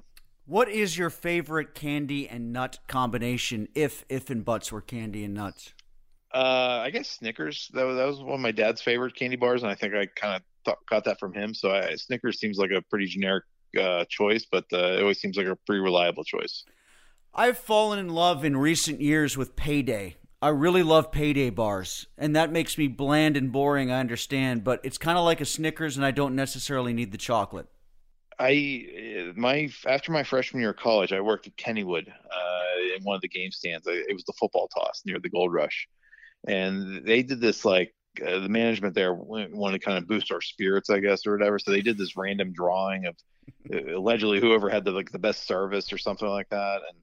[0.47, 3.67] What is your favorite candy and nut combination?
[3.75, 5.75] If if and buts were candy and nuts.
[6.33, 7.73] Uh, I guess Snickers.
[7.75, 10.07] That was, that was one of my dad's favorite candy bars, and I think I
[10.07, 10.43] kind of
[10.89, 11.55] got that from him.
[11.55, 13.45] So I, Snickers seems like a pretty generic
[13.81, 16.65] uh, choice, but uh, it always seems like a pretty reliable choice.
[17.35, 20.17] I've fallen in love in recent years with payday.
[20.43, 23.93] I really love payday bars, and that makes me bland and boring.
[23.93, 27.19] I understand, but it's kind of like a Snickers, and I don't necessarily need the
[27.19, 27.67] chocolate.
[28.39, 33.15] I my after my freshman year of college, I worked at Kennywood uh, in one
[33.15, 33.87] of the game stands.
[33.87, 35.89] It was the football toss near the Gold Rush,
[36.49, 40.41] and they did this like uh, the management there wanted to kind of boost our
[40.41, 41.59] spirits, I guess, or whatever.
[41.59, 43.17] So they did this random drawing of
[43.73, 46.99] uh, allegedly whoever had the like the best service or something like that, and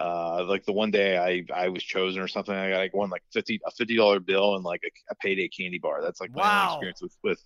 [0.00, 3.10] uh, like the one day I I was chosen or something, I got like won
[3.10, 6.02] like fifty a fifty dollar bill and like a, a, payday candy bar.
[6.02, 6.72] That's like my wow.
[6.74, 7.42] experience with with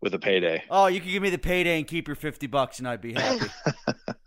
[0.00, 0.62] with a payday.
[0.70, 3.12] Oh, you can give me the payday and keep your fifty bucks, and I'd be
[3.12, 3.46] happy.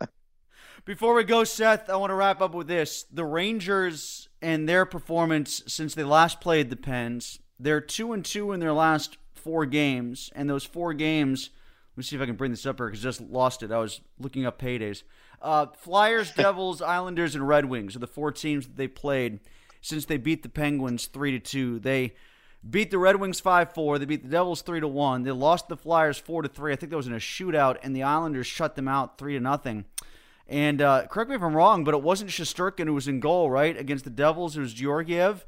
[0.86, 4.86] Before we go, Seth, I want to wrap up with this: the Rangers and their
[4.86, 7.40] performance since they last played the Pens.
[7.60, 11.50] They're two and two in their last four games, and those four games.
[11.94, 13.72] Let me see if I can bring this up here because I just lost it.
[13.72, 15.04] I was looking up paydays.
[15.42, 19.40] Uh, Flyers, Devils, Islanders, and Red Wings are the four teams that they played
[19.82, 21.80] since they beat the Penguins three to two.
[21.80, 22.14] They
[22.68, 23.98] beat the Red Wings five four.
[23.98, 25.24] They beat the Devils three to one.
[25.24, 26.74] They lost the Flyers four to three.
[26.74, 29.40] I think that was in a shootout, and the Islanders shut them out three to
[29.40, 29.86] nothing.
[30.48, 33.50] And uh, correct me if I'm wrong, but it wasn't Shesterkin who was in goal,
[33.50, 33.78] right?
[33.78, 35.46] Against the Devils, it was Georgiev.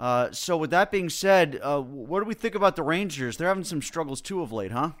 [0.00, 3.36] Uh, so with that being said, uh, what do we think about the Rangers?
[3.36, 4.92] They're having some struggles too of late, huh?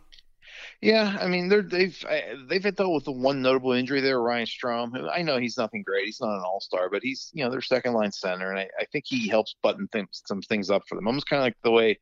[0.82, 2.04] Yeah, I mean they're they've
[2.48, 5.10] they've had dealt with the one notable injury there, Ryan Strome.
[5.10, 7.62] I know he's nothing great; he's not an all star, but he's you know their
[7.62, 10.96] second line center, and I, I think he helps button things, some things up for
[10.96, 11.06] them.
[11.06, 11.98] Almost kind of like the way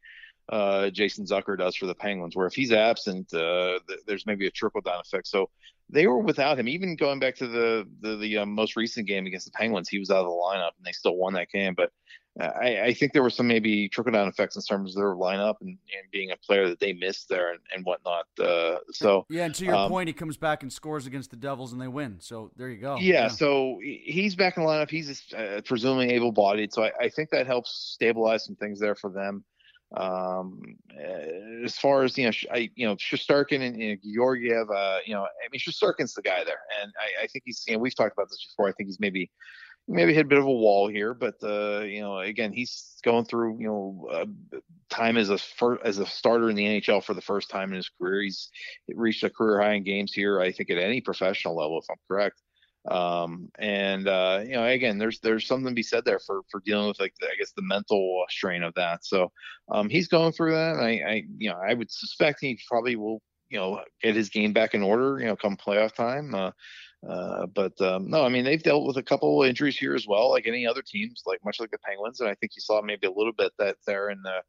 [0.49, 4.47] uh, Jason Zucker does for the Penguins, where if he's absent, uh, th- there's maybe
[4.47, 5.29] a trickle down effect.
[5.29, 5.51] So
[5.91, 6.69] they were without him.
[6.69, 9.99] Even going back to the the, the um, most recent game against the Penguins, he
[9.99, 11.75] was out of the lineup, and they still won that game.
[11.77, 11.93] But
[12.41, 15.57] I, I, think there were some maybe trickle down effects in terms of their lineup
[15.61, 18.27] and, and being a player that they missed there and, and whatnot.
[18.39, 21.37] Uh, so yeah, and to your um, point, he comes back and scores against the
[21.37, 22.17] Devils and they win.
[22.21, 22.97] So there you go.
[22.97, 23.29] Yeah, yeah.
[23.29, 24.91] so he's back in the lineup.
[24.91, 28.95] He's uh, presumably able bodied, so I, I, think that helps stabilize some things there
[28.95, 29.45] for them.
[29.97, 34.71] Um, uh, as far as you know, I you know Shesterkin and you know, Georgiev,
[34.71, 37.73] uh, you know, I mean Shesterkin's the guy there, and I, I think he's you
[37.73, 38.69] know we've talked about this before.
[38.69, 39.31] I think he's maybe
[39.89, 43.25] maybe hit a bit of a wall here, but uh, you know, again, he's going
[43.25, 44.59] through you know uh,
[44.91, 47.77] time as a fir- as a starter in the NHL for the first time in
[47.77, 48.23] his career.
[48.23, 48.51] He's
[48.89, 51.97] reached a career high in games here, I think, at any professional level, if I'm
[52.07, 52.41] correct.
[52.91, 56.61] Um, and uh, you know, again, there's there's something to be said there for for
[56.65, 59.05] dealing with like I guess the mental strain of that.
[59.05, 59.33] So
[59.71, 60.77] um, he's going through that.
[60.77, 63.21] I, I you know I would suspect he probably will
[63.51, 65.19] you know get his game back in order.
[65.19, 66.35] You know, come playoff time.
[66.35, 66.53] Uh,
[67.09, 70.31] uh, but um, no, I mean they've dealt with a couple injuries here as well,
[70.31, 72.21] like any other teams, like much like the Penguins.
[72.21, 74.43] And I think you saw maybe a little bit that there in the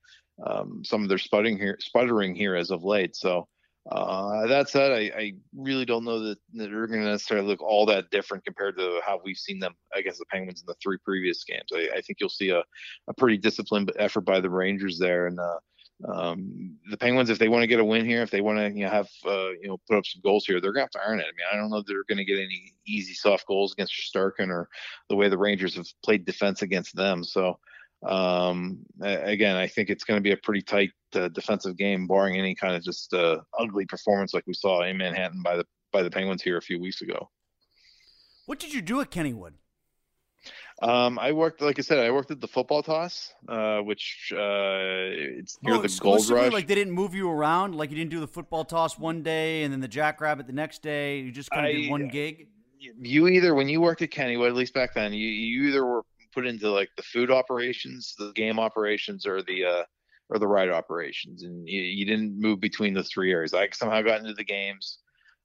[0.46, 3.16] um, some of their sputtering here, sputtering here as of late.
[3.16, 3.48] So
[3.92, 7.62] uh, that said, I, I, really don't know that, that they're going to necessarily look
[7.62, 10.98] all that different compared to how we've seen them against the Penguins in the three
[11.04, 11.70] previous games.
[11.74, 12.62] I, I think you'll see a,
[13.08, 15.58] a, pretty disciplined effort by the Rangers there, and uh,
[16.08, 18.72] um, the Penguins, if they want to get a win here, if they want to
[18.72, 21.04] you know, have uh, you know put up some goals here, they're going to have
[21.04, 21.26] to earn it.
[21.26, 24.50] I mean, I don't know they're going to get any easy soft goals against Shesterkin
[24.50, 24.70] or
[25.10, 27.24] the way the Rangers have played defense against them.
[27.24, 27.60] So
[28.08, 32.38] um, again, I think it's going to be a pretty tight uh, defensive game, barring
[32.38, 36.04] any kind of just uh, ugly performance like we saw in Manhattan by the by
[36.04, 37.30] the Penguins here a few weeks ago.
[38.46, 39.54] What did you do at Kennywood?
[40.82, 44.38] Um, I worked, like I said, I worked at the football toss, uh, which uh,
[44.40, 46.54] it's near oh, the Gold Rush.
[46.54, 49.64] Like they didn't move you around, like you didn't do the football toss one day
[49.64, 51.20] and then the Jackrabbit the next day.
[51.20, 52.48] You just kind of did one gig.
[52.80, 56.04] You either, when you worked at Kennywood, at least back then, you you either were
[56.34, 59.84] put into like the food operations, the game operations, or the uh,
[60.30, 63.54] or the ride operations, and you, you didn't move between the three areas.
[63.54, 65.00] I somehow got into the games.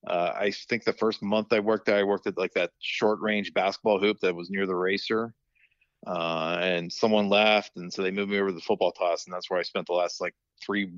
[0.07, 3.21] Uh, I think the first month I worked there, I worked at like that short
[3.21, 5.35] range basketball hoop that was near the racer.
[6.07, 9.33] Uh, and someone left, and so they moved me over to the football toss, and
[9.33, 10.91] that's where I spent the last like three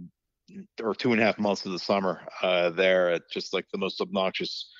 [0.82, 3.78] or two and a half months of the summer uh, there at just like the
[3.78, 4.70] most obnoxious,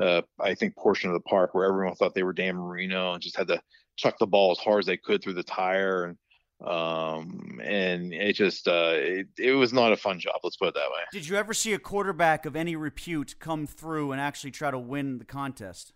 [0.00, 3.22] uh, I think, portion of the park where everyone thought they were Dan Marino and
[3.22, 3.60] just had to
[3.96, 6.16] chuck the ball as hard as they could through the tire and
[6.64, 10.74] um and it just uh it, it was not a fun job let's put it
[10.74, 14.52] that way Did you ever see a quarterback of any repute come through and actually
[14.52, 15.92] try to win the contest?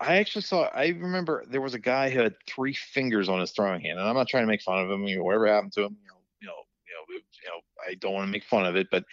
[0.00, 0.68] I actually saw.
[0.74, 4.08] I remember there was a guy who had three fingers on his throwing hand, and
[4.08, 5.04] I'm not trying to make fun of him.
[5.04, 6.54] You know, whatever happened to him, you know, you know,
[6.86, 9.04] you know, you know I don't want to make fun of it, but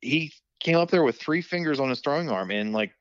[0.00, 2.92] he came up there with three fingers on his throwing arm and like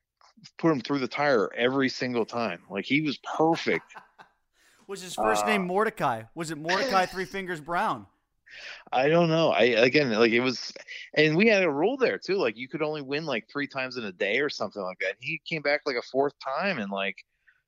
[0.58, 2.62] put him through the tire every single time.
[2.70, 3.86] Like he was perfect.
[4.88, 6.24] Was his first Uh, name Mordecai?
[6.36, 8.06] Was it Mordecai Three Fingers Brown?
[8.94, 9.50] I don't know.
[9.52, 10.72] I again, like it was,
[11.16, 12.36] and we had a rule there too.
[12.36, 15.16] Like you could only win like three times in a day or something like that.
[15.20, 17.18] He came back like a fourth time, and like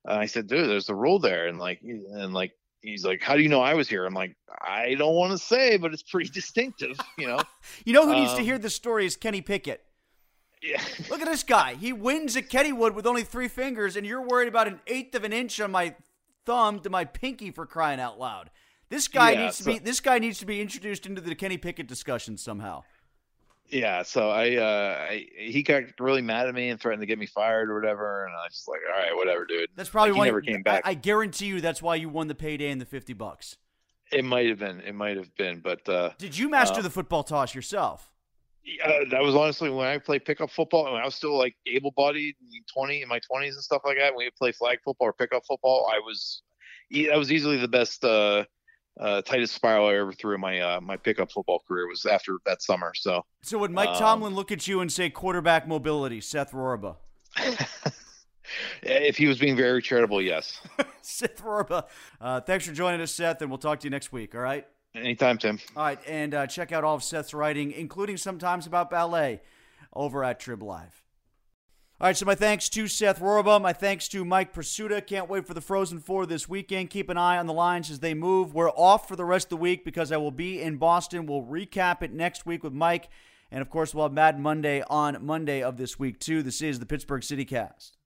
[0.07, 3.35] uh, I said, dude, there's a rule there, and like and like he's like, how
[3.35, 4.05] do you know I was here?
[4.05, 7.39] I'm like, I don't want to say, but it's pretty distinctive, you know.
[7.85, 9.83] You know who needs to Um, hear this story is Kenny Pickett.
[10.61, 10.81] Yeah.
[11.09, 11.75] Look at this guy.
[11.75, 15.23] He wins at Kennywood with only three fingers, and you're worried about an eighth of
[15.23, 15.95] an inch on my
[16.47, 18.49] thumb to my pinky for crying out loud.
[18.89, 21.57] This guy Yeah, needs to be this guy needs to be introduced into the Kenny
[21.57, 22.83] Pickett discussion somehow.
[23.69, 27.19] Yeah, so I, uh, I he got really mad at me and threatened to get
[27.19, 29.67] me fired or whatever, and I was just like, all right, whatever, dude.
[29.75, 30.83] That's probably Like, he why never came back.
[30.85, 33.57] I, I guarantee you that's why you won the payday and the fifty bucks.
[34.09, 36.89] It might have been, it might have been, but uh, Did you master uh, the
[36.89, 38.09] football toss yourself?
[38.83, 40.87] Uh, that was honestly when I played pickup football.
[40.87, 42.35] and I was still like able-bodied,
[42.71, 44.13] twenty in my twenties and stuff like that.
[44.13, 46.41] When we play flag football or pickup football, I was
[46.91, 48.45] that was easily the best, uh,
[48.99, 52.37] uh, tightest spiral I ever threw in my uh, my pickup football career was after
[52.45, 52.93] that summer.
[52.95, 56.95] So So would Mike um, Tomlin look at you and say quarterback mobility, Seth Rorabaugh?
[58.81, 60.61] if he was being very charitable, yes.
[61.01, 61.85] Seth Rorabaugh.
[62.19, 64.33] Uh, thanks for joining us, Seth, and we'll talk to you next week.
[64.33, 64.65] All right.
[64.95, 65.59] Anytime, Tim.
[65.75, 69.41] All right, and uh, check out all of Seth's writing, including sometimes about ballet,
[69.93, 71.03] over at Trib Live.
[71.99, 73.59] All right, so my thanks to Seth Rorabaugh.
[73.59, 75.05] My thanks to Mike Prisuta.
[75.05, 76.91] Can't wait for the Frozen Four this weekend.
[76.91, 78.53] Keep an eye on the lines as they move.
[78.53, 81.25] We're off for the rest of the week because I will be in Boston.
[81.25, 83.09] We'll recap it next week with Mike.
[83.49, 86.43] And of course, we'll have Mad Monday on Monday of this week, too.
[86.43, 87.96] This is the Pittsburgh City Cast.